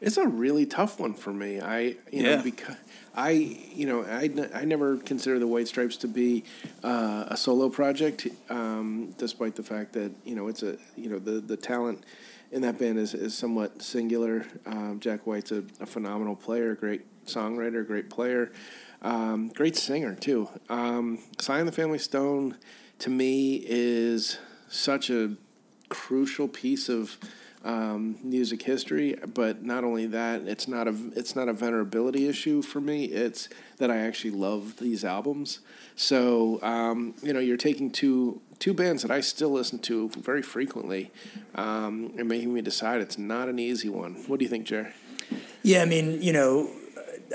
It's 0.00 0.16
a 0.16 0.26
really 0.26 0.64
tough 0.64 1.00
one 1.00 1.14
for 1.14 1.32
me. 1.32 1.60
I 1.60 1.80
you 1.80 1.96
yeah. 2.10 2.36
know 2.36 2.42
because 2.42 2.76
I 3.14 3.30
you 3.30 3.86
know 3.86 4.04
I, 4.04 4.30
I 4.54 4.64
never 4.64 4.96
consider 4.96 5.38
the 5.38 5.46
White 5.46 5.68
Stripes 5.68 5.96
to 5.98 6.08
be 6.08 6.44
uh, 6.84 7.24
a 7.28 7.36
solo 7.36 7.68
project, 7.68 8.28
um, 8.48 9.14
despite 9.18 9.56
the 9.56 9.64
fact 9.64 9.92
that 9.94 10.12
you 10.24 10.36
know 10.36 10.48
it's 10.48 10.62
a 10.62 10.78
you 10.96 11.10
know 11.10 11.18
the 11.18 11.40
the 11.40 11.56
talent 11.56 12.04
in 12.50 12.62
that 12.62 12.78
band 12.78 12.98
is, 12.98 13.14
is 13.14 13.36
somewhat 13.36 13.82
singular. 13.82 14.46
Um, 14.66 15.00
Jack 15.00 15.26
White's 15.26 15.52
a, 15.52 15.62
a, 15.80 15.86
phenomenal 15.86 16.34
player, 16.34 16.74
great 16.74 17.02
songwriter, 17.26 17.86
great 17.86 18.08
player, 18.08 18.52
um, 19.02 19.48
great 19.48 19.76
singer 19.76 20.14
too. 20.14 20.48
Um, 20.68 21.18
the 21.66 21.72
Family 21.72 21.98
Stone 21.98 22.56
to 23.00 23.10
me 23.10 23.62
is 23.66 24.38
such 24.68 25.10
a 25.10 25.34
crucial 25.88 26.48
piece 26.48 26.88
of 26.88 27.18
um, 27.68 28.16
music 28.22 28.62
history. 28.62 29.14
But 29.34 29.62
not 29.62 29.84
only 29.84 30.06
that, 30.06 30.42
it's 30.42 30.66
not 30.66 30.88
a 30.88 30.94
it's 31.14 31.36
not 31.36 31.48
a 31.48 31.54
venerability 31.54 32.28
issue 32.28 32.62
for 32.62 32.80
me. 32.80 33.04
It's 33.04 33.48
that 33.76 33.90
I 33.90 33.98
actually 33.98 34.30
love 34.30 34.78
these 34.78 35.04
albums. 35.04 35.60
So 35.94 36.60
um, 36.62 37.14
you 37.22 37.32
know, 37.32 37.40
you're 37.40 37.58
taking 37.58 37.90
two 37.90 38.40
two 38.58 38.72
bands 38.72 39.02
that 39.02 39.10
I 39.10 39.20
still 39.20 39.50
listen 39.50 39.78
to 39.80 40.08
very 40.08 40.42
frequently, 40.42 41.12
um, 41.54 42.14
and 42.16 42.26
making 42.26 42.52
me 42.54 42.62
decide 42.62 43.00
it's 43.02 43.18
not 43.18 43.48
an 43.48 43.58
easy 43.58 43.90
one. 43.90 44.14
What 44.26 44.38
do 44.38 44.44
you 44.44 44.48
think, 44.48 44.66
Jer? 44.66 44.94
Yeah, 45.62 45.82
I 45.82 45.84
mean, 45.84 46.22
you 46.22 46.32
know, 46.32 46.70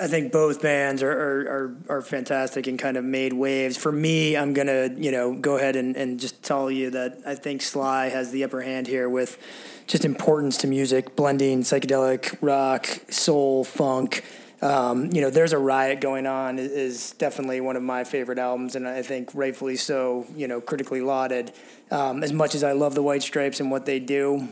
I 0.01 0.07
think 0.07 0.31
both 0.31 0.61
bands 0.61 1.03
are, 1.03 1.11
are, 1.11 1.41
are, 1.41 1.97
are, 1.97 2.01
fantastic 2.01 2.65
and 2.65 2.79
kind 2.79 2.97
of 2.97 3.03
made 3.03 3.33
waves. 3.33 3.77
For 3.77 3.91
me, 3.91 4.35
I'm 4.35 4.53
going 4.53 4.67
to, 4.67 4.93
you 4.97 5.11
know, 5.11 5.35
go 5.35 5.57
ahead 5.57 5.75
and, 5.75 5.95
and 5.95 6.19
just 6.19 6.41
tell 6.41 6.71
you 6.71 6.89
that 6.91 7.19
I 7.25 7.35
think 7.35 7.61
Sly 7.61 8.09
has 8.09 8.31
the 8.31 8.43
upper 8.43 8.61
hand 8.61 8.87
here 8.87 9.07
with 9.07 9.37
just 9.85 10.03
importance 10.03 10.57
to 10.57 10.67
music, 10.67 11.15
blending 11.15 11.61
psychedelic, 11.61 12.35
rock, 12.41 12.87
soul, 13.09 13.63
funk. 13.63 14.23
Um, 14.63 15.11
you 15.11 15.21
know, 15.21 15.29
There's 15.29 15.53
a 15.53 15.57
Riot 15.57 15.99
going 16.01 16.25
on 16.25 16.57
is 16.57 17.11
definitely 17.11 17.59
one 17.61 17.75
of 17.75 17.83
my 17.83 18.03
favorite 18.03 18.39
albums, 18.39 18.75
and 18.75 18.87
I 18.87 19.01
think 19.01 19.29
rightfully 19.33 19.75
so, 19.75 20.25
you 20.35 20.47
know, 20.47 20.61
critically 20.61 21.01
lauded. 21.01 21.51
Um, 21.91 22.23
as 22.23 22.31
much 22.33 22.55
as 22.55 22.63
I 22.63 22.71
love 22.71 22.95
the 22.95 23.03
White 23.03 23.23
Stripes 23.23 23.59
and 23.59 23.69
what 23.69 23.85
they 23.85 23.99
do, 23.99 24.47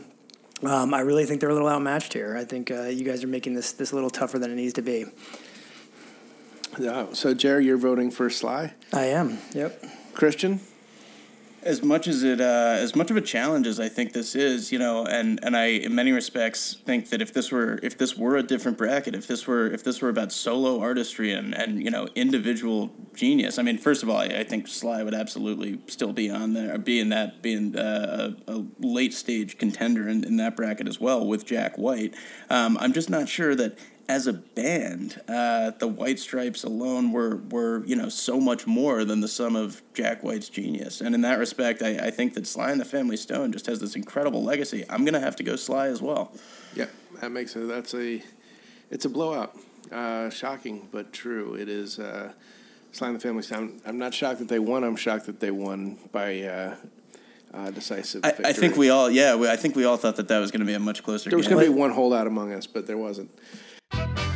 um, 0.64 0.94
I 0.94 1.00
really 1.00 1.24
think 1.26 1.40
they're 1.40 1.50
a 1.50 1.54
little 1.54 1.68
outmatched 1.68 2.12
here. 2.12 2.36
I 2.36 2.44
think 2.44 2.70
uh, 2.70 2.84
you 2.84 3.04
guys 3.04 3.24
are 3.24 3.28
making 3.28 3.54
this 3.54 3.72
this 3.72 3.92
a 3.92 3.94
little 3.94 4.10
tougher 4.10 4.38
than 4.38 4.50
it 4.50 4.54
needs 4.54 4.74
to 4.74 4.82
be. 4.82 5.06
Yeah. 6.78 7.06
So, 7.12 7.34
Jerry, 7.34 7.66
you're 7.66 7.76
voting 7.76 8.10
for 8.10 8.30
Sly. 8.30 8.72
I 8.92 9.04
am. 9.06 9.38
Yep. 9.54 9.84
Christian. 10.14 10.60
As 11.64 11.82
much 11.82 12.08
as 12.08 12.24
it, 12.24 12.40
uh, 12.40 12.76
as 12.78 12.96
much 12.96 13.10
of 13.12 13.16
a 13.16 13.20
challenge 13.20 13.68
as 13.68 13.78
I 13.78 13.88
think 13.88 14.12
this 14.12 14.34
is, 14.34 14.72
you 14.72 14.78
know, 14.80 15.06
and, 15.06 15.38
and 15.44 15.56
I, 15.56 15.66
in 15.66 15.94
many 15.94 16.10
respects, 16.10 16.76
think 16.84 17.10
that 17.10 17.22
if 17.22 17.32
this 17.32 17.52
were 17.52 17.78
if 17.84 17.96
this 17.96 18.16
were 18.16 18.36
a 18.36 18.42
different 18.42 18.76
bracket, 18.78 19.14
if 19.14 19.28
this 19.28 19.46
were 19.46 19.68
if 19.68 19.84
this 19.84 20.02
were 20.02 20.08
about 20.08 20.32
solo 20.32 20.80
artistry 20.80 21.32
and, 21.32 21.54
and 21.54 21.80
you 21.80 21.90
know 21.90 22.08
individual 22.16 22.90
genius, 23.14 23.58
I 23.58 23.62
mean, 23.62 23.78
first 23.78 24.02
of 24.02 24.10
all, 24.10 24.16
I, 24.16 24.24
I 24.24 24.44
think 24.44 24.66
Sly 24.66 25.04
would 25.04 25.14
absolutely 25.14 25.78
still 25.86 26.12
be 26.12 26.30
on 26.30 26.52
there, 26.54 26.76
be 26.78 26.98
in 26.98 27.10
that, 27.10 27.42
being 27.42 27.76
uh, 27.76 28.34
a, 28.48 28.64
late 28.80 29.14
stage 29.14 29.56
contender 29.56 30.08
in, 30.08 30.24
in 30.24 30.38
that 30.38 30.56
bracket 30.56 30.88
as 30.88 31.00
well 31.00 31.24
with 31.24 31.46
Jack 31.46 31.78
White. 31.78 32.14
Um, 32.50 32.76
I'm 32.80 32.92
just 32.92 33.08
not 33.08 33.28
sure 33.28 33.54
that 33.54 33.78
as 34.12 34.26
a 34.26 34.34
band, 34.34 35.18
uh, 35.26 35.70
the 35.78 35.88
White 35.88 36.18
Stripes 36.18 36.64
alone 36.64 37.12
were 37.12 37.36
were 37.50 37.82
you 37.86 37.96
know 37.96 38.10
so 38.10 38.38
much 38.38 38.66
more 38.66 39.06
than 39.06 39.20
the 39.20 39.28
sum 39.28 39.56
of 39.56 39.80
Jack 39.94 40.22
White's 40.22 40.50
genius. 40.50 41.00
And 41.00 41.14
in 41.14 41.22
that 41.22 41.38
respect, 41.38 41.82
I, 41.82 41.96
I 41.96 42.10
think 42.10 42.34
that 42.34 42.46
Sly 42.46 42.70
and 42.70 42.80
the 42.80 42.84
Family 42.84 43.16
Stone 43.16 43.52
just 43.52 43.66
has 43.66 43.80
this 43.80 43.96
incredible 43.96 44.44
legacy. 44.44 44.84
I'm 44.90 45.06
gonna 45.06 45.20
have 45.20 45.36
to 45.36 45.42
go 45.42 45.56
Sly 45.56 45.86
as 45.86 46.02
well. 46.02 46.32
Yeah, 46.74 46.86
that 47.22 47.30
makes 47.30 47.56
it. 47.56 47.66
That's 47.68 47.94
a 47.94 48.22
it's 48.90 49.06
a 49.06 49.08
blowout. 49.08 49.56
Uh, 49.90 50.28
shocking, 50.28 50.88
but 50.92 51.12
true. 51.12 51.54
It 51.54 51.68
is. 51.68 51.98
Uh, 51.98 52.32
Sly 52.92 53.08
and 53.08 53.16
the 53.16 53.20
Family 53.20 53.42
Stone. 53.42 53.80
I'm 53.86 53.96
not 53.96 54.12
shocked 54.12 54.40
that 54.40 54.48
they 54.48 54.58
won. 54.58 54.84
I'm 54.84 54.96
shocked 54.96 55.24
that 55.24 55.40
they 55.40 55.50
won 55.50 55.98
by. 56.12 56.42
Uh, 56.42 56.76
uh, 57.54 57.70
decisive. 57.70 58.24
I, 58.24 58.34
I, 58.46 58.52
think 58.54 58.78
we 58.78 58.88
all, 58.88 59.10
yeah, 59.10 59.34
we, 59.34 59.46
I 59.46 59.56
think 59.56 59.76
we 59.76 59.84
all 59.84 59.98
thought 59.98 60.16
that 60.16 60.28
that 60.28 60.38
was 60.38 60.50
going 60.50 60.60
to 60.60 60.66
be 60.66 60.72
a 60.72 60.78
much 60.78 61.02
closer. 61.02 61.28
There 61.28 61.36
was 61.36 61.48
going 61.48 61.62
to 61.62 61.70
be 61.70 61.78
one 61.78 61.90
holdout 61.90 62.26
among 62.26 62.50
us, 62.54 62.66
but 62.66 62.86
there 62.86 62.96
wasn't. 62.96 63.30
Um, 63.94 64.31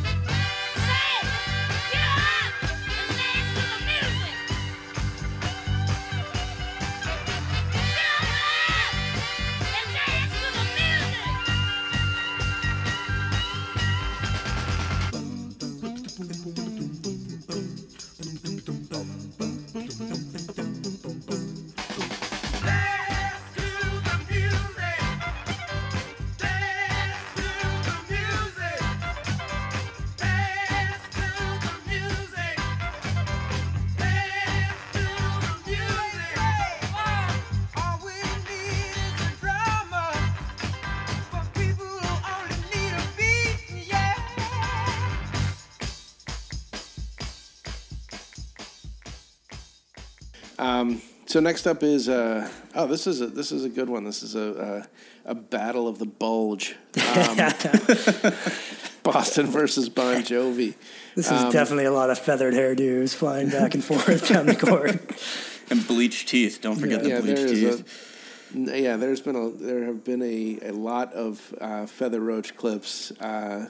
so 51.37 51.41
next 51.41 51.67
up 51.67 51.83
is 51.83 52.09
uh, 52.09 52.49
oh 52.73 52.87
this 52.87 53.05
is 53.05 53.21
a 53.21 53.27
this 53.27 53.51
is 53.51 53.63
a 53.63 53.69
good 53.69 53.89
one. 53.89 54.03
This 54.03 54.23
is 54.23 54.33
a 54.33 54.87
a, 55.23 55.31
a 55.33 55.35
battle 55.35 55.87
of 55.87 55.99
the 55.99 56.07
bulge. 56.07 56.75
Um, 56.95 57.37
Boston 59.03 59.45
versus 59.45 59.87
Bon 59.87 60.23
Jovi. 60.23 60.73
This 61.13 61.27
is 61.27 61.43
um, 61.43 61.51
definitely 61.51 61.85
a 61.85 61.91
lot 61.91 62.09
of 62.09 62.17
feathered 62.17 62.55
hairdos 62.55 63.13
flying 63.13 63.49
back 63.49 63.75
and 63.75 63.83
forth 63.83 64.27
down 64.27 64.47
the 64.47 64.55
court. 64.55 64.99
And 65.69 65.85
bleached 65.85 66.29
teeth. 66.29 66.59
Don't 66.61 66.77
forget 66.77 67.05
yeah. 67.05 67.19
the 67.19 67.27
yeah, 67.27 67.35
bleached 67.35 67.49
teeth. 67.49 68.69
A, 68.69 68.81
yeah, 68.81 68.95
there's 68.95 69.19
been 69.19 69.35
a 69.35 69.49
there 69.49 69.83
have 69.83 70.05
been 70.05 70.21
a, 70.23 70.69
a 70.69 70.71
lot 70.71 71.11
of 71.11 71.53
uh, 71.59 71.85
feather 71.85 72.21
roach 72.21 72.55
clips 72.55 73.11
uh, 73.19 73.67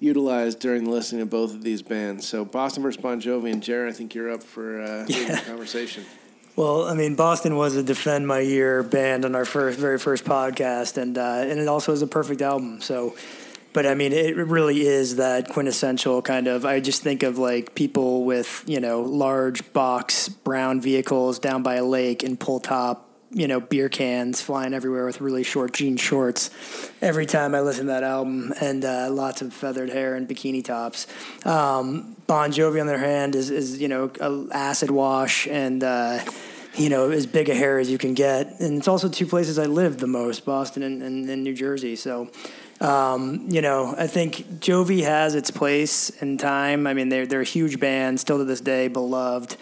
utilized 0.00 0.58
during 0.58 0.82
the 0.84 0.90
listening 0.90 1.20
to 1.20 1.26
both 1.26 1.54
of 1.54 1.62
these 1.62 1.82
bands. 1.82 2.26
So 2.26 2.44
Boston 2.44 2.82
versus 2.82 3.00
Bon 3.00 3.20
Jovi 3.20 3.52
and 3.52 3.62
Jared, 3.62 3.94
I 3.94 3.96
think 3.96 4.12
you're 4.12 4.30
up 4.30 4.42
for 4.42 4.82
uh, 4.82 5.06
yeah. 5.08 5.36
the 5.36 5.42
conversation. 5.46 6.04
Well, 6.58 6.88
I 6.88 6.94
mean, 6.94 7.14
Boston 7.14 7.54
was 7.54 7.76
a 7.76 7.84
Defend 7.84 8.26
My 8.26 8.40
Year 8.40 8.82
band 8.82 9.24
on 9.24 9.36
our 9.36 9.44
first, 9.44 9.78
very 9.78 9.96
first 9.96 10.24
podcast, 10.24 11.00
and 11.00 11.16
uh, 11.16 11.44
and 11.46 11.60
it 11.60 11.68
also 11.68 11.92
is 11.92 12.02
a 12.02 12.06
perfect 12.08 12.42
album. 12.42 12.80
So, 12.80 13.14
but 13.72 13.86
I 13.86 13.94
mean, 13.94 14.12
it 14.12 14.34
really 14.36 14.84
is 14.84 15.14
that 15.16 15.50
quintessential 15.50 16.20
kind 16.20 16.48
of. 16.48 16.64
I 16.64 16.80
just 16.80 17.04
think 17.04 17.22
of 17.22 17.38
like 17.38 17.76
people 17.76 18.24
with 18.24 18.64
you 18.66 18.80
know 18.80 19.02
large 19.02 19.72
box 19.72 20.28
brown 20.28 20.80
vehicles 20.80 21.38
down 21.38 21.62
by 21.62 21.76
a 21.76 21.84
lake 21.84 22.24
and 22.24 22.40
pull 22.40 22.58
top 22.58 23.08
you 23.30 23.46
know, 23.46 23.60
beer 23.60 23.88
cans 23.88 24.40
flying 24.40 24.72
everywhere 24.72 25.04
with 25.04 25.20
really 25.20 25.42
short 25.42 25.74
jean 25.74 25.96
shorts 25.96 26.50
every 27.02 27.26
time 27.26 27.54
I 27.54 27.60
listen 27.60 27.86
to 27.86 27.92
that 27.92 28.02
album, 28.02 28.54
and 28.60 28.84
uh, 28.84 29.10
lots 29.10 29.42
of 29.42 29.52
feathered 29.52 29.90
hair 29.90 30.14
and 30.14 30.28
bikini 30.28 30.64
tops. 30.64 31.06
Um, 31.44 32.16
bon 32.26 32.50
Jovi, 32.52 32.80
on 32.80 32.86
the 32.86 32.94
other 32.94 32.98
hand, 32.98 33.34
is, 33.34 33.50
is 33.50 33.80
you 33.80 33.88
know, 33.88 34.10
a 34.20 34.46
acid 34.52 34.90
wash 34.90 35.46
and, 35.46 35.84
uh, 35.84 36.24
you 36.78 36.88
know, 36.88 37.10
as 37.10 37.26
big 37.26 37.48
a 37.48 37.54
hair 37.54 37.78
as 37.78 37.90
you 37.90 37.98
can 37.98 38.14
get. 38.14 38.60
And 38.60 38.78
it's 38.78 38.88
also 38.88 39.08
two 39.08 39.26
places 39.26 39.58
I 39.58 39.66
live 39.66 39.98
the 39.98 40.06
most 40.06 40.44
Boston 40.44 40.82
and, 40.82 41.02
and, 41.02 41.28
and 41.28 41.42
New 41.42 41.54
Jersey. 41.54 41.96
So, 41.96 42.30
um, 42.80 43.46
you 43.48 43.60
know, 43.60 43.94
I 43.98 44.06
think 44.06 44.36
Jovi 44.60 45.02
has 45.02 45.34
its 45.34 45.50
place 45.50 46.10
in 46.10 46.38
time. 46.38 46.86
I 46.86 46.94
mean, 46.94 47.08
they're, 47.08 47.26
they're 47.26 47.40
a 47.40 47.44
huge 47.44 47.80
band, 47.80 48.20
still 48.20 48.38
to 48.38 48.44
this 48.44 48.60
day, 48.60 48.88
beloved. 48.88 49.56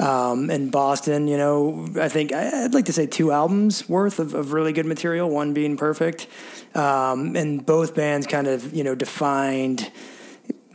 Um, 0.00 0.50
in 0.50 0.70
Boston, 0.70 1.28
you 1.28 1.36
know, 1.36 1.86
I 2.00 2.08
think 2.08 2.32
I'd 2.32 2.72
like 2.72 2.86
to 2.86 2.94
say 2.94 3.06
two 3.06 3.30
albums 3.30 3.88
worth 3.88 4.18
of, 4.18 4.32
of 4.32 4.54
really 4.54 4.72
good 4.72 4.86
material, 4.86 5.28
one 5.28 5.52
being 5.52 5.76
perfect. 5.76 6.26
Um, 6.74 7.36
and 7.36 7.64
both 7.64 7.94
bands 7.94 8.26
kind 8.26 8.46
of, 8.46 8.74
you 8.74 8.84
know, 8.84 8.94
defined 8.94 9.92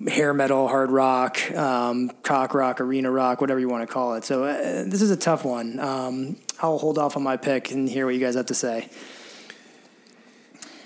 hair 0.08 0.34
metal, 0.34 0.68
hard 0.68 0.92
rock, 0.92 1.40
um, 1.52 2.12
cock 2.24 2.54
rock, 2.54 2.80
arena 2.82 3.10
rock, 3.10 3.42
whatever 3.42 3.60
you 3.60 3.70
want 3.70 3.88
to 3.88 3.92
call 3.92 4.16
it. 4.16 4.26
So 4.26 4.44
uh, 4.44 4.84
this 4.86 5.02
is 5.02 5.12
a 5.12 5.18
tough 5.18 5.44
one. 5.44 5.80
Um, 5.80 6.38
I'll 6.62 6.78
hold 6.78 6.98
off 6.98 7.18
on 7.18 7.24
my 7.24 7.38
pick 7.38 7.72
and 7.72 7.90
hear 7.90 8.06
what 8.06 8.16
you 8.16 8.22
guys 8.22 8.36
have 8.36 8.48
to 8.48 8.54
say. 8.54 8.90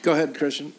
Go 0.02 0.14
ahead, 0.14 0.36
Christian. 0.36 0.74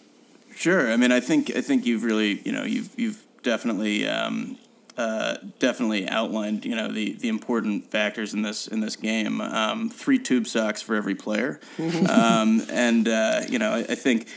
Sure. 0.54 0.92
I 0.92 0.96
mean, 0.96 1.12
I 1.12 1.20
think 1.20 1.54
I 1.54 1.60
think 1.60 1.86
you've 1.86 2.04
really, 2.04 2.40
you 2.44 2.52
know, 2.52 2.64
you've 2.64 2.90
you've 2.98 3.22
definitely 3.42 4.06
um, 4.06 4.58
uh, 4.96 5.36
definitely 5.58 6.08
outlined, 6.08 6.64
you 6.64 6.76
know, 6.76 6.88
the, 6.88 7.14
the 7.14 7.28
important 7.28 7.90
factors 7.90 8.34
in 8.34 8.42
this 8.42 8.66
in 8.66 8.80
this 8.80 8.96
game. 8.96 9.40
Um, 9.40 9.88
three 9.88 10.18
tube 10.18 10.46
socks 10.46 10.82
for 10.82 10.94
every 10.94 11.14
player, 11.14 11.60
um, 12.08 12.62
and 12.70 13.08
uh, 13.08 13.42
you 13.48 13.58
know, 13.58 13.72
I, 13.72 13.78
I, 13.78 13.94
think 13.94 14.28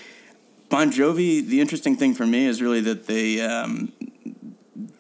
Bon 0.70 0.92
Jovi. 0.92 1.46
The 1.46 1.62
interesting 1.62 1.96
thing 1.96 2.14
for 2.16 2.26
me 2.26 2.46
is 2.46 2.62
really 2.62 2.82
that 2.82 3.08
they 3.08 3.42
um, 3.42 3.94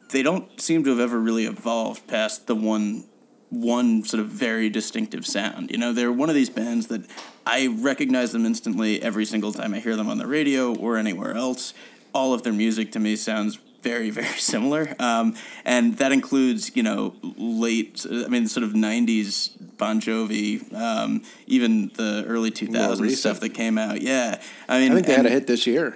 they 0.10 0.23
don't 0.23 0.60
seem 0.62 0.84
to 0.84 0.91
have 0.91 0.99
ever 0.99 1.19
really 1.19 1.45
evolved 1.45 2.08
past 2.08 2.47
the 2.47 2.56
one 2.56 3.06
one 3.49 4.04
sort 4.04 4.21
of 4.21 4.28
very 4.28 4.69
distinctive 4.69 5.25
sound. 5.25 5.71
You 5.71 5.78
know, 5.78 5.93
they're 5.93 6.12
one 6.12 6.30
of 6.30 6.36
these 6.36 6.49
bands 6.49 6.88
that 6.88 7.06
I 7.45 7.67
recognize 7.67 8.32
them 8.32 8.45
instantly 8.45 9.01
every 9.01 9.25
single 9.25 9.54
time 9.54 9.73
I 9.73 9.80
hear 9.80 9.95
them 9.95 10.10
on 10.10 10.17
the 10.17 10.28
radio 10.28 10.75
or 10.75 10.97
anywhere 10.97 11.34
else. 11.34 11.73
All 12.13 12.34
of 12.34 12.43
their 12.43 12.54
music 12.54 12.91
to 12.93 12.99
me 12.99 13.15
sounds 13.15 13.60
very 13.86 14.10
very 14.21 14.39
similar, 14.39 14.95
um, 15.00 15.36
and 15.63 15.98
that 15.98 16.12
includes 16.12 16.76
you 16.76 16.84
know 16.84 17.15
late 17.38 18.06
I 18.10 18.28
mean 18.28 18.48
sort 18.48 18.63
of 18.63 18.71
'90s 18.74 19.52
Bon 19.78 20.02
Jovi, 20.02 20.74
um, 20.74 21.21
even 21.48 21.91
the 21.95 22.26
early 22.28 22.52
2000s 22.52 23.12
stuff 23.12 23.39
that 23.41 23.50
came 23.50 23.78
out. 23.78 24.02
Yeah, 24.02 24.41
I 24.67 24.80
mean, 24.80 24.91
I 24.91 24.95
think 24.95 25.08
they 25.08 25.15
had 25.15 25.26
a 25.26 25.30
hit 25.30 25.48
this 25.48 25.67
year. 25.67 25.95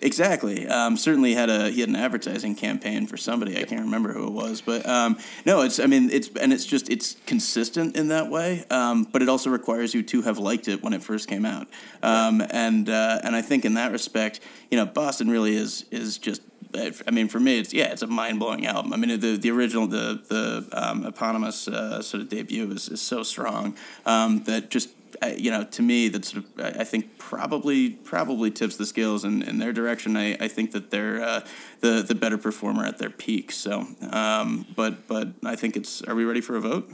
Exactly. 0.00 0.66
Um, 0.68 0.96
certainly 0.96 1.34
had 1.34 1.50
a 1.50 1.70
he 1.70 1.80
had 1.80 1.88
an 1.88 1.96
advertising 1.96 2.54
campaign 2.54 3.06
for 3.06 3.16
somebody. 3.16 3.58
I 3.58 3.64
can't 3.64 3.80
remember 3.80 4.12
who 4.12 4.28
it 4.28 4.32
was, 4.32 4.60
but 4.60 4.86
um, 4.86 5.18
no, 5.44 5.62
it's 5.62 5.80
I 5.80 5.86
mean 5.86 6.10
it's 6.10 6.30
and 6.40 6.52
it's 6.52 6.64
just 6.64 6.88
it's 6.88 7.16
consistent 7.26 7.96
in 7.96 8.08
that 8.08 8.30
way. 8.30 8.64
Um, 8.70 9.04
but 9.04 9.22
it 9.22 9.28
also 9.28 9.50
requires 9.50 9.94
you 9.94 10.02
to 10.04 10.22
have 10.22 10.38
liked 10.38 10.68
it 10.68 10.82
when 10.82 10.92
it 10.92 11.02
first 11.02 11.28
came 11.28 11.44
out. 11.44 11.66
Um, 12.02 12.42
and 12.50 12.88
uh, 12.88 13.20
and 13.24 13.34
I 13.34 13.42
think 13.42 13.64
in 13.64 13.74
that 13.74 13.90
respect, 13.90 14.40
you 14.70 14.76
know, 14.76 14.86
Boston 14.86 15.28
really 15.30 15.56
is 15.56 15.84
is 15.90 16.18
just. 16.18 16.42
I 16.74 17.10
mean, 17.10 17.28
for 17.28 17.40
me, 17.40 17.58
it's 17.58 17.72
yeah, 17.72 17.92
it's 17.92 18.02
a 18.02 18.06
mind 18.06 18.38
blowing 18.38 18.66
album. 18.66 18.92
I 18.92 18.96
mean, 18.96 19.18
the 19.20 19.36
the 19.36 19.50
original, 19.50 19.86
the 19.86 20.20
the 20.28 20.68
um, 20.72 21.06
eponymous 21.06 21.66
uh, 21.68 22.02
sort 22.02 22.22
of 22.22 22.28
debut 22.28 22.70
is, 22.72 22.88
is 22.88 23.00
so 23.00 23.22
strong 23.22 23.76
um, 24.04 24.44
that 24.44 24.70
just 24.70 24.90
you 25.36 25.50
know, 25.50 25.64
to 25.64 25.82
me, 25.82 26.08
that 26.08 26.24
sort 26.24 26.44
of 26.44 26.76
I 26.80 26.84
think 26.84 27.18
probably 27.18 27.90
probably 27.90 28.50
tips 28.50 28.76
the 28.76 28.86
scales 28.86 29.24
in, 29.24 29.42
in 29.42 29.58
their 29.58 29.72
direction. 29.72 30.16
I, 30.16 30.34
I 30.34 30.48
think 30.48 30.72
that 30.72 30.90
they're 30.90 31.22
uh, 31.22 31.40
the 31.80 32.02
the 32.02 32.14
better 32.14 32.38
performer 32.38 32.84
at 32.84 32.98
their 32.98 33.10
peak. 33.10 33.52
So, 33.52 33.86
um, 34.10 34.66
but 34.76 35.06
but 35.08 35.28
I 35.44 35.56
think 35.56 35.76
it's. 35.76 36.02
Are 36.02 36.14
we 36.14 36.24
ready 36.24 36.40
for 36.40 36.56
a 36.56 36.60
vote? 36.60 36.90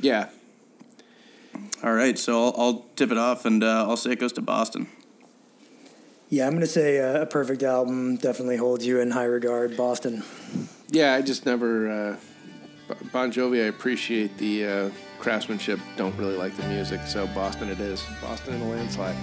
Yeah. 0.00 0.28
All 1.82 1.92
right, 1.92 2.18
so 2.18 2.46
I'll, 2.46 2.54
I'll 2.58 2.86
tip 2.96 3.12
it 3.12 3.18
off, 3.18 3.44
and 3.44 3.62
uh, 3.62 3.86
I'll 3.88 3.96
say 3.96 4.10
it 4.12 4.18
goes 4.18 4.32
to 4.34 4.42
Boston. 4.42 4.88
Yeah, 6.30 6.46
I'm 6.46 6.52
going 6.52 6.60
to 6.60 6.66
say 6.66 7.00
uh, 7.00 7.22
a 7.22 7.26
perfect 7.26 7.62
album 7.62 8.16
definitely 8.16 8.58
holds 8.58 8.86
you 8.86 9.00
in 9.00 9.10
high 9.10 9.24
regard, 9.24 9.76
Boston. 9.76 10.22
Yeah, 10.90 11.14
I 11.14 11.22
just 11.22 11.46
never. 11.46 11.88
Uh, 11.90 12.16
bon 13.12 13.32
Jovi, 13.32 13.64
I 13.64 13.68
appreciate 13.68 14.36
the 14.38 14.66
uh, 14.66 14.90
craftsmanship, 15.18 15.80
don't 15.96 16.16
really 16.16 16.36
like 16.36 16.56
the 16.56 16.66
music, 16.68 17.00
so 17.06 17.26
Boston 17.28 17.68
it 17.68 17.80
is. 17.80 18.04
Boston 18.20 18.54
in 18.54 18.62
a 18.62 18.68
landslide. 18.68 19.16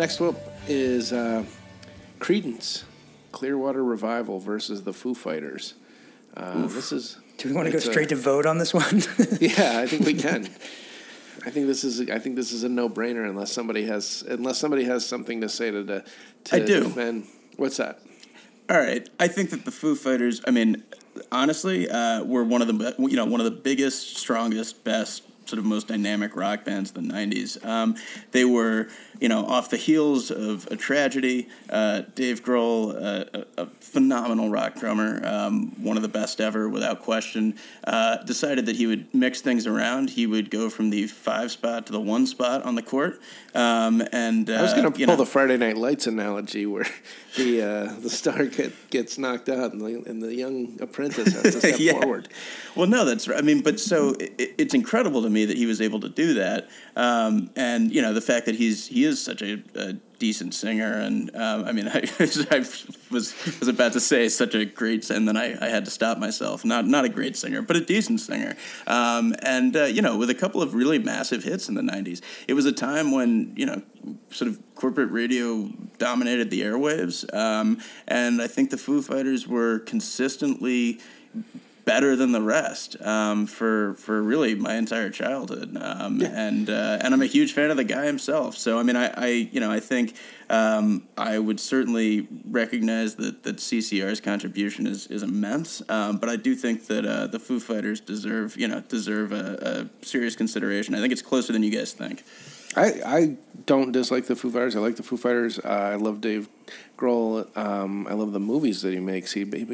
Next 0.00 0.18
up 0.22 0.34
is 0.66 1.12
uh, 1.12 1.44
Creedence 2.20 2.84
Clearwater 3.32 3.84
Revival 3.84 4.40
versus 4.40 4.82
the 4.82 4.94
Foo 4.94 5.14
Fighters. 5.14 5.74
Uh, 6.34 6.68
this 6.68 6.90
is. 6.90 7.18
Do 7.36 7.50
we 7.50 7.54
want 7.54 7.66
to 7.66 7.72
go 7.72 7.78
straight 7.80 8.06
a, 8.06 8.14
to 8.14 8.16
vote 8.16 8.46
on 8.46 8.56
this 8.56 8.72
one? 8.72 9.02
yeah, 9.42 9.78
I 9.78 9.86
think 9.86 10.06
we 10.06 10.14
can. 10.14 10.46
I 11.44 11.50
think 11.50 11.66
this 11.66 11.84
is 11.84 12.08
I 12.08 12.18
think 12.18 12.36
this 12.36 12.50
is 12.50 12.64
a 12.64 12.68
no 12.70 12.88
brainer 12.88 13.28
unless 13.28 13.52
somebody 13.52 13.84
has 13.84 14.24
unless 14.26 14.56
somebody 14.56 14.84
has 14.84 15.04
something 15.04 15.42
to 15.42 15.50
say 15.50 15.70
to, 15.70 15.84
to, 15.84 16.04
to 16.44 16.56
I 16.56 16.60
do. 16.60 16.84
defend. 16.84 17.26
What's 17.58 17.76
that? 17.76 18.00
All 18.70 18.78
right, 18.78 19.06
I 19.20 19.28
think 19.28 19.50
that 19.50 19.66
the 19.66 19.70
Foo 19.70 19.94
Fighters. 19.94 20.40
I 20.46 20.50
mean, 20.50 20.82
honestly, 21.30 21.90
uh, 21.90 22.24
were 22.24 22.44
one 22.44 22.62
of 22.62 22.68
the 22.68 22.94
you 22.98 23.16
know 23.16 23.26
one 23.26 23.40
of 23.40 23.44
the 23.44 23.50
biggest, 23.50 24.16
strongest, 24.16 24.82
best, 24.82 25.24
sort 25.50 25.58
of 25.58 25.64
most 25.66 25.88
dynamic 25.88 26.34
rock 26.36 26.64
bands 26.64 26.90
of 26.90 26.94
the 26.94 27.12
'90s. 27.12 27.62
Um, 27.64 27.96
they 28.32 28.44
were 28.44 28.88
you 29.20 29.28
know, 29.28 29.44
off 29.44 29.68
the 29.68 29.76
heels 29.76 30.30
of 30.30 30.66
a 30.70 30.76
tragedy, 30.76 31.46
uh, 31.68 32.02
Dave 32.14 32.42
Grohl, 32.42 32.94
uh, 32.94 33.44
a, 33.58 33.62
a, 33.62 33.66
phenomenal 33.66 34.48
rock 34.48 34.76
drummer, 34.76 35.20
um, 35.26 35.72
one 35.82 35.96
of 35.96 36.02
the 36.02 36.08
best 36.08 36.40
ever 36.40 36.68
without 36.68 37.02
question, 37.02 37.56
uh, 37.84 38.16
decided 38.18 38.66
that 38.66 38.76
he 38.76 38.86
would 38.86 39.12
mix 39.14 39.42
things 39.42 39.66
around. 39.66 40.10
He 40.10 40.26
would 40.26 40.50
go 40.50 40.70
from 40.70 40.90
the 40.90 41.06
five 41.06 41.50
spot 41.50 41.86
to 41.86 41.92
the 41.92 42.00
one 42.00 42.26
spot 42.26 42.62
on 42.62 42.76
the 42.76 42.82
court. 42.82 43.20
Um, 43.54 44.02
and 44.12 44.48
I 44.48 44.62
was 44.62 44.72
going 44.72 44.84
to 44.84 44.90
pull 44.90 45.06
know, 45.06 45.16
the 45.16 45.26
Friday 45.26 45.56
Night 45.56 45.76
Lights 45.76 46.06
analogy 46.06 46.66
where 46.66 46.86
the 47.36 47.62
uh, 47.62 48.00
the 48.00 48.08
star 48.08 48.46
get, 48.46 48.72
gets 48.90 49.18
knocked 49.18 49.48
out 49.48 49.72
and 49.72 49.80
the, 49.80 50.08
and 50.08 50.22
the 50.22 50.34
young 50.34 50.78
apprentice 50.80 51.32
has 51.32 51.42
to 51.42 51.52
step 51.60 51.78
yeah. 51.78 52.00
forward. 52.00 52.28
Well, 52.76 52.86
no, 52.86 53.04
that's 53.04 53.28
right. 53.28 53.38
I 53.38 53.42
mean, 53.42 53.60
but 53.60 53.80
so 53.80 54.14
it, 54.20 54.54
it's 54.56 54.72
incredible 54.72 55.22
to 55.22 55.30
me 55.30 55.39
that 55.44 55.56
he 55.56 55.66
was 55.66 55.80
able 55.80 56.00
to 56.00 56.08
do 56.08 56.34
that. 56.34 56.68
Um, 56.96 57.50
and 57.56 57.92
you 57.92 58.02
know, 58.02 58.12
the 58.12 58.20
fact 58.20 58.46
that 58.46 58.54
he's 58.54 58.86
he 58.86 59.04
is 59.04 59.22
such 59.22 59.42
a, 59.42 59.62
a 59.74 59.94
decent 60.20 60.54
singer, 60.54 60.92
and 60.92 61.34
um, 61.34 61.64
I 61.64 61.72
mean, 61.72 61.88
I, 61.92 62.06
I, 62.50 62.58
was 63.10 63.34
was 63.58 63.68
about 63.68 63.94
to 63.94 64.00
say 64.00 64.28
such 64.28 64.54
a 64.54 64.64
great, 64.64 65.10
and 65.10 65.26
then 65.26 65.36
I, 65.36 65.56
I 65.64 65.68
had 65.68 65.84
to 65.86 65.90
stop 65.90 66.18
myself. 66.18 66.64
Not 66.64 66.86
not 66.86 67.04
a 67.04 67.08
great 67.08 67.36
singer, 67.36 67.62
but 67.62 67.76
a 67.76 67.80
decent 67.80 68.20
singer. 68.20 68.54
Um, 68.86 69.34
and 69.42 69.76
uh, 69.76 69.84
you 69.84 70.02
know, 70.02 70.16
with 70.16 70.30
a 70.30 70.34
couple 70.34 70.62
of 70.62 70.74
really 70.74 70.98
massive 70.98 71.42
hits 71.42 71.68
in 71.68 71.74
the 71.74 71.82
'90s, 71.82 72.20
it 72.46 72.54
was 72.54 72.66
a 72.66 72.72
time 72.72 73.10
when 73.10 73.52
you 73.56 73.66
know, 73.66 73.82
sort 74.30 74.48
of 74.48 74.60
corporate 74.76 75.10
radio 75.10 75.68
dominated 75.98 76.50
the 76.50 76.62
airwaves, 76.62 77.32
um, 77.34 77.78
and 78.06 78.40
I 78.40 78.46
think 78.46 78.70
the 78.70 78.78
Foo 78.78 79.02
Fighters 79.02 79.48
were 79.48 79.80
consistently 79.80 81.00
better 81.90 82.14
than 82.14 82.30
the 82.30 82.40
rest 82.40 82.94
um, 83.02 83.46
for 83.46 83.94
for 83.94 84.22
really 84.22 84.54
my 84.54 84.76
entire 84.76 85.10
childhood. 85.10 85.76
Um, 85.76 86.20
yeah. 86.20 86.28
And 86.28 86.70
uh, 86.70 86.98
and 87.02 87.12
I'm 87.12 87.20
a 87.20 87.26
huge 87.26 87.52
fan 87.52 87.68
of 87.72 87.76
the 87.76 87.88
guy 87.96 88.06
himself. 88.06 88.56
So 88.56 88.78
I 88.78 88.84
mean, 88.84 88.94
I, 88.94 89.06
I 89.08 89.26
you 89.26 89.58
know 89.58 89.72
I 89.72 89.80
think 89.80 90.14
um, 90.48 91.08
I 91.18 91.36
would 91.36 91.58
certainly 91.58 92.28
recognize 92.44 93.16
that 93.16 93.42
that 93.42 93.56
CCR's 93.56 94.20
contribution 94.20 94.86
is 94.86 95.08
is 95.08 95.24
immense. 95.24 95.82
Um, 95.88 96.18
but 96.18 96.28
I 96.28 96.36
do 96.36 96.54
think 96.54 96.86
that 96.86 97.04
uh, 97.04 97.26
the 97.26 97.40
Foo 97.40 97.58
Fighters 97.58 97.98
deserve 97.98 98.56
you 98.56 98.68
know 98.68 98.80
deserve 98.82 99.32
a, 99.32 99.88
a 100.00 100.06
serious 100.06 100.36
consideration. 100.36 100.94
I 100.94 101.00
think 101.00 101.12
it's 101.12 101.22
closer 101.22 101.52
than 101.52 101.64
you 101.64 101.72
guys 101.72 101.92
think. 101.92 102.22
I, 102.76 102.86
I 103.04 103.36
don't 103.66 103.90
dislike 103.90 104.26
the 104.26 104.36
Foo 104.36 104.52
Fighters. 104.52 104.76
I 104.76 104.78
like 104.78 104.94
the 104.94 105.02
Foo 105.02 105.16
Fighters. 105.16 105.58
Uh, 105.58 105.90
I 105.94 105.96
love 105.96 106.20
Dave 106.20 106.48
Grohl. 106.96 107.44
Um, 107.56 108.06
I 108.06 108.12
love 108.12 108.30
the 108.30 108.38
movies 108.38 108.82
that 108.82 108.92
he 108.92 109.00
makes. 109.00 109.32
He, 109.32 109.44
he 109.44 109.64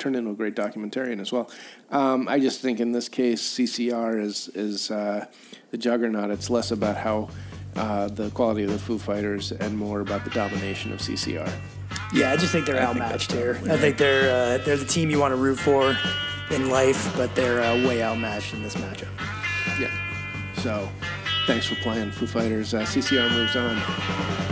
turned 0.00 0.16
into 0.16 0.30
a 0.30 0.34
great 0.34 0.56
documentarian 0.56 1.20
as 1.20 1.30
well. 1.30 1.48
Um, 1.90 2.26
I 2.26 2.40
just 2.40 2.60
think 2.60 2.80
in 2.80 2.92
this 2.92 3.08
case, 3.08 3.42
CCR 3.42 4.20
is 4.20 4.48
is 4.54 4.90
uh, 4.90 5.26
the 5.70 5.78
juggernaut. 5.78 6.30
It's 6.30 6.50
less 6.50 6.72
about 6.72 6.96
how 6.96 7.28
uh, 7.76 8.08
the 8.08 8.30
quality 8.30 8.64
of 8.64 8.70
the 8.70 8.78
Foo 8.78 8.98
Fighters 8.98 9.52
and 9.52 9.76
more 9.76 10.00
about 10.00 10.24
the 10.24 10.30
domination 10.30 10.92
of 10.92 10.98
CCR. 10.98 11.50
Yeah, 12.12 12.32
I 12.32 12.36
just 12.36 12.50
think 12.50 12.66
they're 12.66 12.80
I 12.80 12.86
outmatched 12.86 13.30
think 13.30 13.58
here. 13.58 13.72
I 13.72 13.76
think 13.76 13.96
they're 13.98 14.58
uh, 14.58 14.64
they're 14.64 14.76
the 14.76 14.84
team 14.84 15.10
you 15.10 15.20
want 15.20 15.32
to 15.32 15.36
root 15.36 15.58
for 15.58 15.96
in 16.50 16.70
life, 16.70 17.14
but 17.16 17.34
they're 17.36 17.62
uh, 17.62 17.86
way 17.86 18.02
outmatched 18.02 18.54
in 18.54 18.62
this 18.62 18.74
matchup. 18.76 19.08
Yeah. 19.80 19.90
So, 20.56 20.88
thanks 21.46 21.66
for 21.66 21.76
playing, 21.76 22.10
Foo 22.10 22.26
Fighters. 22.26 22.74
Uh, 22.74 22.80
CCR 22.80 23.30
moves 23.30 23.56
on. 23.56 24.49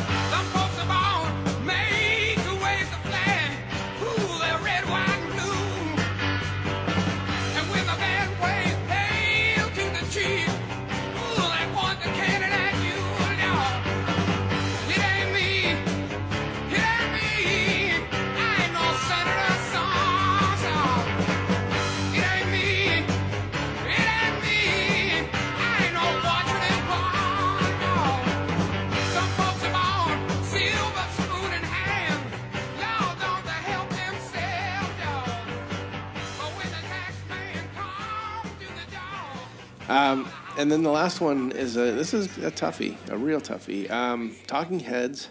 Um, 39.89 40.29
and 40.59 40.71
then 40.71 40.83
the 40.83 40.91
last 40.91 41.21
one 41.21 41.53
is 41.53 41.77
a, 41.77 41.93
this 41.93 42.13
is 42.13 42.27
a 42.39 42.51
toughie, 42.51 42.97
a 43.09 43.17
real 43.17 43.41
toughie. 43.41 43.91
Um, 43.91 44.37
Talking 44.47 44.81
Heads 44.81 45.29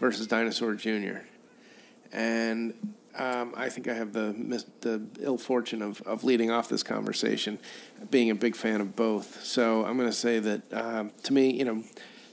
versus 0.00 0.26
Dinosaur 0.26 0.74
Jr. 0.74 1.18
And 2.10 2.74
um, 3.16 3.52
I 3.56 3.68
think 3.68 3.88
I 3.88 3.94
have 3.94 4.12
the 4.12 4.64
the 4.80 5.02
ill 5.20 5.36
fortune 5.36 5.82
of, 5.82 6.00
of 6.02 6.24
leading 6.24 6.50
off 6.50 6.68
this 6.68 6.82
conversation, 6.82 7.58
being 8.10 8.30
a 8.30 8.34
big 8.34 8.56
fan 8.56 8.80
of 8.80 8.96
both. 8.96 9.44
So 9.44 9.84
I'm 9.84 9.96
going 9.96 10.08
to 10.08 10.16
say 10.16 10.38
that 10.38 10.72
um, 10.72 11.10
to 11.24 11.32
me, 11.32 11.52
you 11.52 11.64
know, 11.64 11.82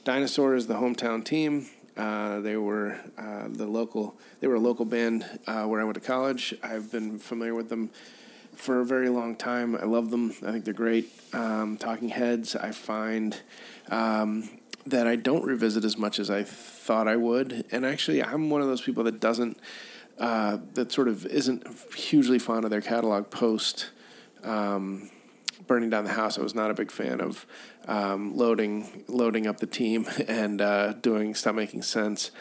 Dinosaur 0.04 0.56
is 0.56 0.68
the 0.68 0.76
hometown 0.76 1.26
team. 1.26 1.68
Uh, 1.98 2.40
they 2.42 2.56
were 2.56 3.00
uh, 3.18 3.48
the 3.50 3.66
local. 3.66 4.16
They 4.40 4.48
were 4.48 4.56
a 4.56 4.60
local 4.60 4.86
band 4.86 5.26
uh, 5.48 5.64
where 5.64 5.82
I 5.82 5.84
went 5.84 5.96
to 5.96 6.02
college. 6.02 6.54
I've 6.64 6.92
been 6.92 7.20
familiar 7.20 7.56
with 7.56 7.70
them 7.70 7.90
for 8.56 8.82
a 8.82 8.86
very 8.86 9.10
long 9.10 9.36
time. 9.36 9.76
I 9.76 9.84
love 9.84 10.12
them. 10.12 10.34
I 10.46 10.52
think 10.52 10.65
they're 10.65 10.74
great. 10.74 11.12
Um, 11.34 11.78
Talking 11.78 12.10
Heads. 12.10 12.56
I 12.56 12.72
find 12.72 13.39
um, 13.89 14.50
that 14.86 15.08
I 15.08 15.15
don't 15.15 15.44
revisit 15.44 15.84
as 15.86 15.98
much 15.98 16.20
as 16.20 16.30
I 16.30 16.44
thought 16.44 17.08
I 17.08 17.15
would. 17.15 17.65
And 17.72 17.86
actually, 17.86 18.24
I'm 18.24 18.50
one 18.50 18.62
of 18.62 18.68
those 18.68 18.82
people 18.82 19.04
that 19.06 19.20
doesn't. 19.20 19.60
Uh, 20.18 20.60
that 20.76 20.94
sort 20.94 21.10
of 21.10 21.26
isn't 21.26 21.68
hugely 21.94 22.39
fond 22.39 22.63
of 22.63 22.72
their 22.72 22.80
catalog 22.80 23.30
post 23.30 23.89
um, 24.46 25.10
burning 25.68 25.89
down 25.89 26.06
the 26.06 26.13
house. 26.13 26.38
I 26.38 26.41
was 26.41 26.56
not 26.56 26.72
a 26.72 26.74
big 26.74 26.91
fan 26.91 27.20
of 27.20 27.46
um, 27.88 28.38
loading 28.38 29.04
loading 29.08 29.48
up 29.48 29.60
the 29.60 29.68
team 29.68 30.08
and 30.28 30.62
uh, 30.62 30.94
doing 30.94 31.36
stop 31.36 31.56
making 31.56 31.82
sense. 31.82 32.32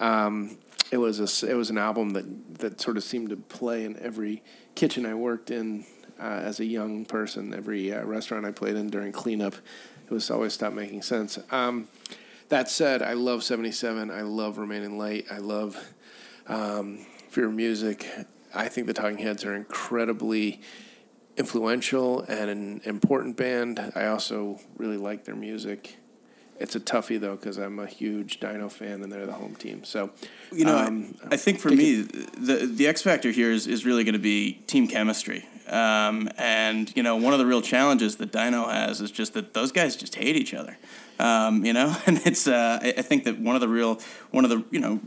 Um, 0.00 0.58
it 0.90 0.98
was 0.98 1.42
a, 1.42 1.50
it 1.50 1.54
was 1.54 1.70
an 1.70 1.78
album 1.78 2.10
that 2.10 2.58
that 2.58 2.80
sort 2.80 2.96
of 2.96 3.04
seemed 3.04 3.30
to 3.30 3.36
play 3.36 3.84
in 3.84 3.98
every 3.98 4.42
kitchen 4.74 5.06
I 5.06 5.14
worked 5.14 5.50
in 5.50 5.84
uh, 6.20 6.24
as 6.24 6.60
a 6.60 6.64
young 6.64 7.04
person. 7.04 7.54
Every 7.54 7.92
uh, 7.92 8.04
restaurant 8.04 8.46
I 8.46 8.52
played 8.52 8.76
in 8.76 8.90
during 8.90 9.12
cleanup, 9.12 9.54
it 9.54 10.10
was 10.10 10.30
always 10.30 10.52
stop 10.52 10.72
making 10.72 11.02
sense. 11.02 11.38
Um, 11.50 11.88
that 12.48 12.68
said, 12.68 13.02
I 13.02 13.14
love 13.14 13.42
'77. 13.42 14.10
I 14.10 14.22
love 14.22 14.58
Remain 14.58 14.82
in 14.82 14.98
Light. 14.98 15.26
I 15.30 15.38
love 15.38 15.76
um, 16.46 17.06
your 17.34 17.48
music. 17.48 18.06
I 18.54 18.68
think 18.68 18.86
the 18.86 18.92
Talking 18.92 19.18
Heads 19.18 19.44
are 19.44 19.54
incredibly 19.54 20.60
influential 21.36 22.20
and 22.20 22.50
an 22.50 22.80
important 22.84 23.36
band. 23.36 23.92
I 23.94 24.06
also 24.06 24.60
really 24.76 24.98
like 24.98 25.24
their 25.24 25.36
music. 25.36 25.96
It's 26.62 26.76
a 26.76 26.80
toughie 26.80 27.20
though 27.20 27.36
because 27.36 27.58
I'm 27.58 27.78
a 27.78 27.86
huge 27.86 28.38
Dino 28.38 28.68
fan 28.68 29.02
and 29.02 29.12
they're 29.12 29.26
the 29.26 29.32
home 29.32 29.56
team. 29.56 29.82
So, 29.84 30.10
you 30.52 30.64
know, 30.64 30.78
um, 30.78 31.14
I, 31.24 31.34
I, 31.34 31.36
think 31.36 31.58
for 31.58 31.70
me 31.70 32.02
the 32.02 32.70
the 32.72 32.86
X 32.86 33.02
factor 33.02 33.30
here 33.32 33.50
is 33.50 33.66
is 33.66 33.84
really 33.84 34.04
going 34.04 34.14
to 34.14 34.20
be 34.20 34.62
team 34.68 34.86
chemistry. 34.86 35.44
Um, 35.68 36.28
and 36.38 36.94
you 36.96 37.02
know, 37.02 37.16
one 37.16 37.32
of 37.32 37.40
the 37.40 37.46
real 37.46 37.62
challenges 37.62 38.16
that 38.16 38.30
Dino 38.30 38.68
has 38.68 39.00
is 39.00 39.10
just 39.10 39.34
that 39.34 39.54
those 39.54 39.72
guys 39.72 39.96
just 39.96 40.14
hate 40.14 40.36
each 40.36 40.54
other. 40.54 40.78
Um, 41.22 41.64
you 41.64 41.72
know, 41.72 41.96
and 42.06 42.20
it's 42.26 42.48
uh, 42.48 42.80
I, 42.82 43.02
think 43.02 43.24
that 43.24 43.38
one 43.38 43.54
of 43.54 43.60
the 43.60 43.68
real 43.68 44.00
one 44.32 44.44
of 44.44 44.50
the 44.50 44.64
you 44.72 44.80
know 44.80 45.00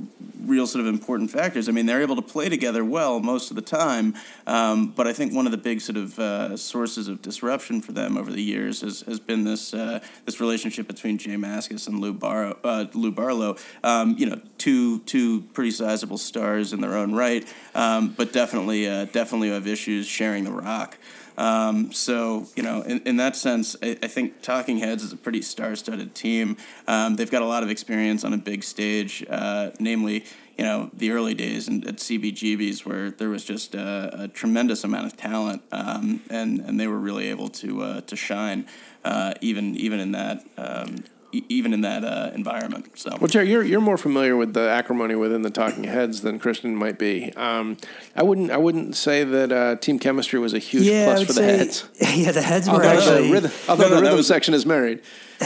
real 0.46 0.66
sort 0.66 0.80
of 0.80 0.88
important 0.88 1.30
factors. 1.30 1.68
I 1.68 1.74
mean, 1.74 1.88
they're 1.88 2.02
able 2.02 2.16
to 2.16 2.22
play 2.22 2.48
together 2.48 2.86
well 2.86 3.20
most 3.20 3.50
of 3.50 3.56
the 3.58 3.62
time, 3.62 4.16
um, 4.48 4.94
but 4.96 5.08
I 5.08 5.14
think 5.14 5.34
one 5.34 5.46
of 5.46 5.52
the 5.52 5.58
big 5.58 5.82
sort 5.82 5.98
of 5.98 6.18
uh, 6.18 6.56
sources 6.56 7.10
of 7.10 7.22
disruption 7.22 7.82
for 7.82 7.92
them 7.92 8.16
over 8.16 8.32
the 8.32 8.42
years 8.42 8.80
has, 8.80 9.02
has 9.02 9.20
been 9.20 9.44
this 9.44 9.74
uh, 9.74 10.00
this 10.24 10.40
relationship 10.40 10.88
between 10.88 11.18
J 11.18 11.32
Mascis 11.32 11.86
and 11.86 12.00
Lou, 12.00 12.14
Bar- 12.14 12.56
uh, 12.64 12.86
Lou 12.94 13.12
Barlow. 13.12 13.58
Um, 13.84 14.16
you 14.18 14.26
know, 14.28 14.40
two 14.58 15.00
two 15.00 15.42
pretty 15.54 15.72
sizable 15.72 16.18
stars 16.18 16.72
in 16.72 16.80
their 16.80 16.96
own 16.96 17.14
right, 17.14 17.46
um, 17.74 18.14
but 18.16 18.32
definitely 18.32 18.88
uh, 18.88 19.04
definitely 19.06 19.50
have 19.50 19.68
issues 19.68 20.08
sharing 20.08 20.46
the 20.46 20.52
rock. 20.52 20.98
Um, 21.38 21.92
so, 21.92 22.48
you 22.56 22.64
know, 22.64 22.82
in, 22.82 23.02
in 23.02 23.18
that 23.18 23.36
sense, 23.36 23.76
I, 23.82 23.98
I, 24.02 24.08
think 24.08 24.42
Talking 24.42 24.78
Heads 24.78 25.04
is 25.04 25.12
a 25.12 25.18
pretty 25.18 25.42
star 25.42 25.76
studded 25.76 26.16
team. 26.16 26.56
Um, 26.88 27.16
they've 27.16 27.30
got 27.30 27.42
a 27.42 27.46
lot 27.46 27.64
of 27.64 27.70
experience 27.70 28.24
on 28.24 28.34
a 28.34 28.38
big 28.38 28.64
stage, 28.64 29.26
uh, 29.30 29.72
namely, 29.80 30.26
you 30.58 30.64
know, 30.64 30.90
the 30.94 31.12
early 31.12 31.34
days 31.34 31.68
in, 31.68 31.86
at 31.88 31.98
CBGB's 31.98 32.86
where 32.86 33.12
there 33.12 33.30
was 33.30 33.44
just 33.44 33.76
a, 33.76 34.24
a 34.24 34.28
tremendous 34.30 34.84
amount 34.84 35.08
of 35.08 35.18
talent, 35.18 35.62
um, 35.72 36.22
and, 36.30 36.62
and 36.62 36.80
they 36.80 36.88
were 36.88 37.00
really 37.00 37.30
able 37.30 37.50
to, 37.50 37.82
uh, 37.82 38.02
to 38.02 38.16
shine 38.16 38.66
uh, 39.04 39.34
even, 39.42 39.76
even 39.76 40.00
in 40.00 40.12
that. 40.14 40.44
Um, 40.58 41.04
even 41.50 41.74
in 41.74 41.82
that 41.82 42.04
uh, 42.04 42.32
environment. 42.34 42.98
So, 42.98 43.10
well, 43.20 43.28
Jerry, 43.28 43.50
you're 43.50 43.64
you're 43.64 43.82
more 43.82 43.98
familiar 43.98 44.36
with 44.36 44.54
the 44.54 44.70
acrimony 44.70 45.16
within 45.16 45.42
the 45.42 45.50
Talking 45.50 45.84
Heads 45.84 46.22
than 46.22 46.40
Christian 46.40 46.76
might 46.76 47.00
be. 47.00 47.34
Um, 47.34 47.78
I 48.16 48.24
wouldn't 48.24 48.52
I 48.52 48.58
wouldn't 48.58 48.96
say 48.96 49.24
that 49.24 49.52
uh, 49.52 49.76
team 49.78 50.00
chemistry 50.00 50.40
was 50.40 50.54
a 50.54 50.60
huge 50.60 50.84
yeah, 50.84 51.06
plus 51.06 51.22
for 51.22 51.34
the 51.34 51.34
say, 51.34 51.58
heads. 51.58 51.90
Yeah, 52.16 52.32
the 52.32 52.42
heads 52.42 52.68
were 52.68 52.76
although 52.76 52.88
actually. 52.88 53.28
The 53.28 53.34
rhythm, 53.34 53.52
although 53.68 53.84
no, 53.84 53.90
no, 53.90 53.96
the 53.96 54.02
rhythm 54.02 54.18
was, 54.18 54.28
section 54.28 54.54
is 54.54 54.66
married. 54.66 55.02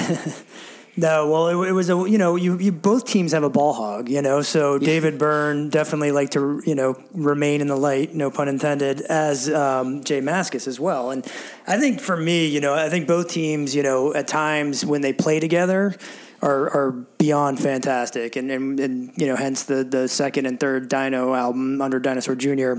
No, 0.99 1.29
well, 1.29 1.47
it, 1.47 1.69
it, 1.69 1.71
was 1.71 1.89
a 1.89 1.93
you 2.09 2.17
know 2.17 2.35
you, 2.35 2.57
you 2.57 2.71
both 2.71 3.05
teams 3.05 3.31
have 3.31 3.43
a 3.43 3.49
ball 3.49 3.73
hog, 3.73 4.09
you 4.09 4.21
know. 4.21 4.41
So 4.41 4.75
yeah. 4.75 4.85
David 4.85 5.17
Byrne 5.17 5.69
definitely 5.69 6.11
like 6.11 6.31
to 6.31 6.61
you 6.65 6.75
know 6.75 7.01
remain 7.13 7.61
in 7.61 7.67
the 7.67 7.75
light, 7.77 8.13
no 8.13 8.29
pun 8.29 8.49
intended, 8.49 9.01
as 9.01 9.49
um, 9.49 10.03
J 10.03 10.19
Mascis 10.19 10.67
as 10.67 10.79
well. 10.79 11.11
And 11.11 11.25
I 11.67 11.77
think 11.77 12.01
for 12.01 12.17
me, 12.17 12.47
you 12.47 12.59
know, 12.59 12.73
I 12.73 12.89
think 12.89 13.07
both 13.07 13.29
teams, 13.29 13.73
you 13.73 13.83
know, 13.83 14.13
at 14.13 14.27
times 14.27 14.85
when 14.85 15.01
they 15.01 15.13
play 15.13 15.39
together. 15.39 15.95
Are, 16.41 16.69
are 16.69 16.91
beyond 17.17 17.59
fantastic, 17.59 18.37
and, 18.37 18.49
and, 18.49 18.79
and 18.79 19.11
you 19.17 19.27
know, 19.27 19.35
hence 19.35 19.63
the 19.63 19.83
the 19.83 20.07
second 20.07 20.45
and 20.45 20.57
third 20.57 20.87
Dino 20.87 21.33
album 21.33 21.81
under 21.81 21.99
Dinosaur 21.99 22.33
Jr 22.35 22.75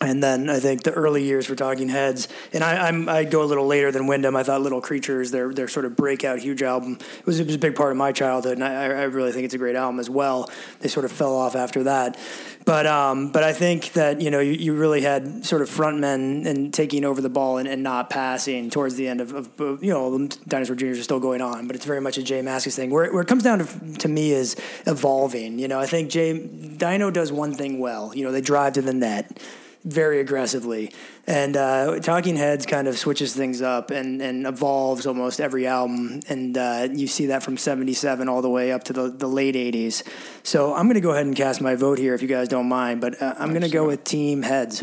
and 0.00 0.22
then 0.22 0.50
I 0.50 0.60
think 0.60 0.82
the 0.82 0.92
early 0.92 1.24
years 1.24 1.46
for 1.46 1.54
Talking 1.54 1.88
Heads, 1.88 2.28
and 2.52 2.62
I, 2.62 2.88
I'm 2.88 3.08
I 3.08 3.24
go 3.24 3.42
a 3.42 3.44
little 3.44 3.66
later 3.66 3.90
than 3.90 4.06
Wyndham. 4.06 4.36
I 4.36 4.42
thought 4.42 4.60
Little 4.60 4.82
Creatures, 4.82 5.30
their 5.30 5.52
their 5.52 5.68
sort 5.68 5.86
of 5.86 5.96
breakout 5.96 6.38
huge 6.40 6.62
album, 6.62 6.98
it 7.00 7.26
was, 7.26 7.40
it 7.40 7.46
was 7.46 7.54
a 7.54 7.58
big 7.58 7.74
part 7.74 7.92
of 7.92 7.96
my 7.96 8.12
childhood, 8.12 8.58
and 8.58 8.64
I, 8.64 8.84
I 8.84 9.02
really 9.04 9.32
think 9.32 9.46
it's 9.46 9.54
a 9.54 9.58
great 9.58 9.74
album 9.74 9.98
as 9.98 10.10
well. 10.10 10.50
They 10.80 10.88
sort 10.88 11.06
of 11.06 11.12
fell 11.12 11.34
off 11.34 11.56
after 11.56 11.84
that, 11.84 12.18
but 12.66 12.86
um, 12.86 13.32
but 13.32 13.42
I 13.42 13.54
think 13.54 13.92
that 13.92 14.20
you 14.20 14.30
know 14.30 14.40
you, 14.40 14.52
you 14.52 14.74
really 14.74 15.00
had 15.00 15.46
sort 15.46 15.62
of 15.62 15.70
frontmen 15.70 16.46
and 16.46 16.74
taking 16.74 17.04
over 17.06 17.22
the 17.22 17.30
ball 17.30 17.56
and, 17.56 17.66
and 17.66 17.82
not 17.82 18.10
passing 18.10 18.68
towards 18.68 18.96
the 18.96 19.08
end 19.08 19.22
of, 19.22 19.32
of 19.58 19.82
you 19.82 19.92
know 19.92 20.28
Dinosaur 20.46 20.76
Juniors 20.76 20.98
are 20.98 21.04
still 21.04 21.20
going 21.20 21.40
on, 21.40 21.66
but 21.66 21.74
it's 21.74 21.86
very 21.86 22.02
much 22.02 22.18
a 22.18 22.22
J 22.22 22.42
Mascis 22.42 22.76
thing. 22.76 22.90
Where 22.90 23.10
where 23.12 23.22
it 23.22 23.28
comes 23.28 23.44
down 23.44 23.60
to 23.60 23.98
to 23.98 24.08
me 24.08 24.32
is 24.32 24.56
evolving. 24.86 25.58
You 25.58 25.68
know, 25.68 25.80
I 25.80 25.86
think 25.86 26.10
Jay 26.10 26.38
Dino 26.38 27.10
does 27.10 27.32
one 27.32 27.54
thing 27.54 27.78
well. 27.78 28.12
You 28.14 28.24
know, 28.24 28.32
they 28.32 28.42
drive 28.42 28.74
to 28.74 28.82
the 28.82 28.92
net 28.92 29.40
very 29.86 30.20
aggressively. 30.20 30.92
And 31.26 31.56
uh, 31.56 32.00
Talking 32.00 32.36
Heads 32.36 32.66
kind 32.66 32.88
of 32.88 32.98
switches 32.98 33.34
things 33.34 33.62
up 33.62 33.90
and, 33.90 34.20
and 34.20 34.46
evolves 34.46 35.06
almost 35.06 35.40
every 35.40 35.66
album. 35.66 36.20
And 36.28 36.58
uh, 36.58 36.88
you 36.92 37.06
see 37.06 37.26
that 37.26 37.42
from 37.42 37.56
77 37.56 38.28
all 38.28 38.42
the 38.42 38.50
way 38.50 38.72
up 38.72 38.84
to 38.84 38.92
the, 38.92 39.08
the 39.08 39.28
late 39.28 39.54
80s. 39.54 40.02
So 40.42 40.74
I'm 40.74 40.86
going 40.86 40.94
to 40.94 41.00
go 41.00 41.12
ahead 41.12 41.26
and 41.26 41.36
cast 41.36 41.60
my 41.60 41.76
vote 41.76 41.98
here 41.98 42.14
if 42.14 42.20
you 42.20 42.28
guys 42.28 42.48
don't 42.48 42.68
mind. 42.68 43.00
But 43.00 43.22
uh, 43.22 43.34
I'm 43.38 43.50
going 43.50 43.62
to 43.62 43.70
go 43.70 43.86
with 43.86 44.04
Team 44.04 44.42
Heads. 44.42 44.82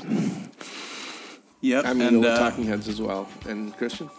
Yep. 1.62 1.86
I'm 1.86 2.00
going 2.00 2.14
to 2.14 2.22
go 2.22 2.30
uh, 2.30 2.38
Talking 2.38 2.64
Heads 2.64 2.88
as 2.88 3.02
well. 3.02 3.28
And 3.48 3.76
Christian? 3.78 4.10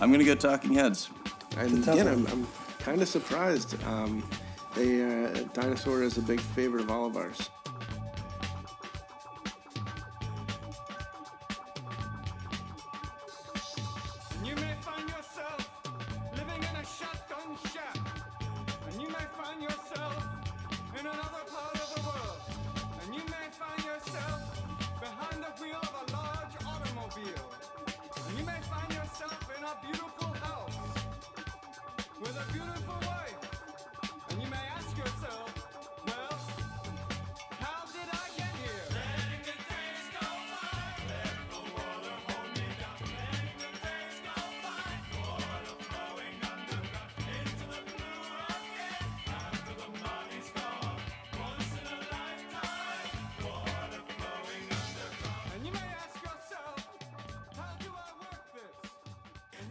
I'm 0.00 0.10
going 0.10 0.20
to 0.20 0.26
go 0.26 0.34
Talking 0.34 0.74
Heads. 0.74 1.10
And 1.56 1.82
again, 1.86 2.06
I'm, 2.06 2.26
I'm 2.28 2.46
kind 2.78 3.02
of 3.02 3.08
surprised. 3.08 3.82
Um, 3.84 4.28
they, 4.76 5.02
uh, 5.02 5.42
Dinosaur 5.52 6.04
is 6.04 6.18
a 6.18 6.22
big 6.22 6.40
favorite 6.40 6.82
of 6.82 6.90
all 6.90 7.06
of 7.06 7.16
ours. 7.16 7.50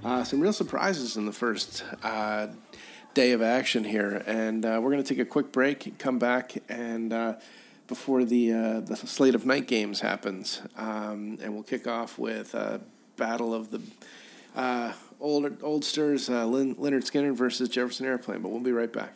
Uh, 0.03 0.23
some 0.23 0.39
real 0.39 0.53
surprises 0.53 1.17
in 1.17 1.25
the 1.25 1.31
first 1.31 1.83
uh, 2.03 2.47
day 3.13 3.31
of 3.31 3.41
action 3.41 3.83
here, 3.83 4.23
and 4.25 4.65
uh, 4.65 4.79
we're 4.81 4.91
going 4.91 5.03
to 5.03 5.07
take 5.07 5.19
a 5.19 5.29
quick 5.29 5.51
break, 5.51 5.97
come 5.99 6.17
back, 6.17 6.55
and 6.69 7.11
uh, 7.11 7.33
before 7.87 8.23
the 8.23 8.53
uh, 8.53 8.79
the 8.79 8.95
slate 8.95 9.35
of 9.35 9.45
night 9.45 9.67
games 9.67 9.99
happens, 9.99 10.61
um, 10.77 11.37
and 11.41 11.53
we'll 11.53 11.63
kick 11.63 11.85
off 11.87 12.17
with 12.17 12.53
a 12.55 12.79
battle 13.17 13.53
of 13.53 13.71
the 13.71 13.81
old 15.19 15.59
Oldsters, 15.59 16.29
uh, 16.29 16.45
Lyn- 16.45 16.75
Lynyrd 16.75 17.03
Skynyrd 17.03 17.35
versus 17.35 17.67
Jefferson 17.67 18.05
Airplane. 18.05 18.41
But 18.41 18.49
we'll 18.49 18.61
be 18.61 18.71
right 18.71 18.91
back. 18.91 19.13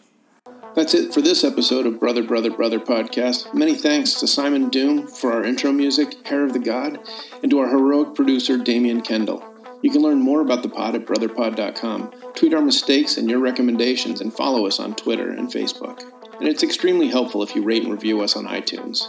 That's 0.75 0.93
it 0.93 1.13
for 1.13 1.21
this 1.21 1.43
episode 1.43 1.85
of 1.85 1.99
Brother, 1.99 2.23
Brother, 2.23 2.51
Brother 2.51 2.79
podcast. 2.79 3.53
Many 3.53 3.75
thanks 3.75 4.15
to 4.15 4.27
Simon 4.27 4.69
Doom 4.69 5.07
for 5.07 5.31
our 5.31 5.43
intro 5.43 5.71
music, 5.71 6.25
Hair 6.27 6.43
of 6.43 6.53
the 6.53 6.59
God, 6.59 6.99
and 7.41 7.49
to 7.51 7.59
our 7.59 7.69
heroic 7.69 8.15
producer, 8.15 8.57
Damian 8.57 9.01
Kendall. 9.01 9.52
You 9.83 9.91
can 9.91 10.01
learn 10.01 10.21
more 10.21 10.41
about 10.41 10.63
the 10.63 10.69
pod 10.69 10.95
at 10.95 11.05
brotherpod.com. 11.05 12.13
Tweet 12.35 12.53
our 12.53 12.61
mistakes 12.61 13.17
and 13.17 13.29
your 13.29 13.39
recommendations, 13.39 14.21
and 14.21 14.33
follow 14.33 14.65
us 14.65 14.79
on 14.79 14.95
Twitter 14.95 15.29
and 15.29 15.49
Facebook. 15.49 16.03
And 16.39 16.47
it's 16.47 16.63
extremely 16.63 17.09
helpful 17.09 17.43
if 17.43 17.53
you 17.53 17.63
rate 17.63 17.83
and 17.83 17.91
review 17.91 18.21
us 18.21 18.35
on 18.37 18.45
iTunes. 18.45 19.03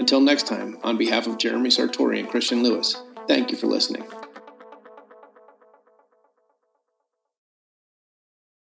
Until 0.00 0.20
next 0.20 0.46
time, 0.46 0.78
on 0.82 0.96
behalf 0.96 1.26
of 1.26 1.38
Jeremy 1.38 1.68
Sartori 1.68 2.18
and 2.18 2.28
Christian 2.28 2.62
Lewis, 2.62 2.96
thank 3.28 3.50
you 3.50 3.56
for 3.56 3.66
listening. 3.66 4.04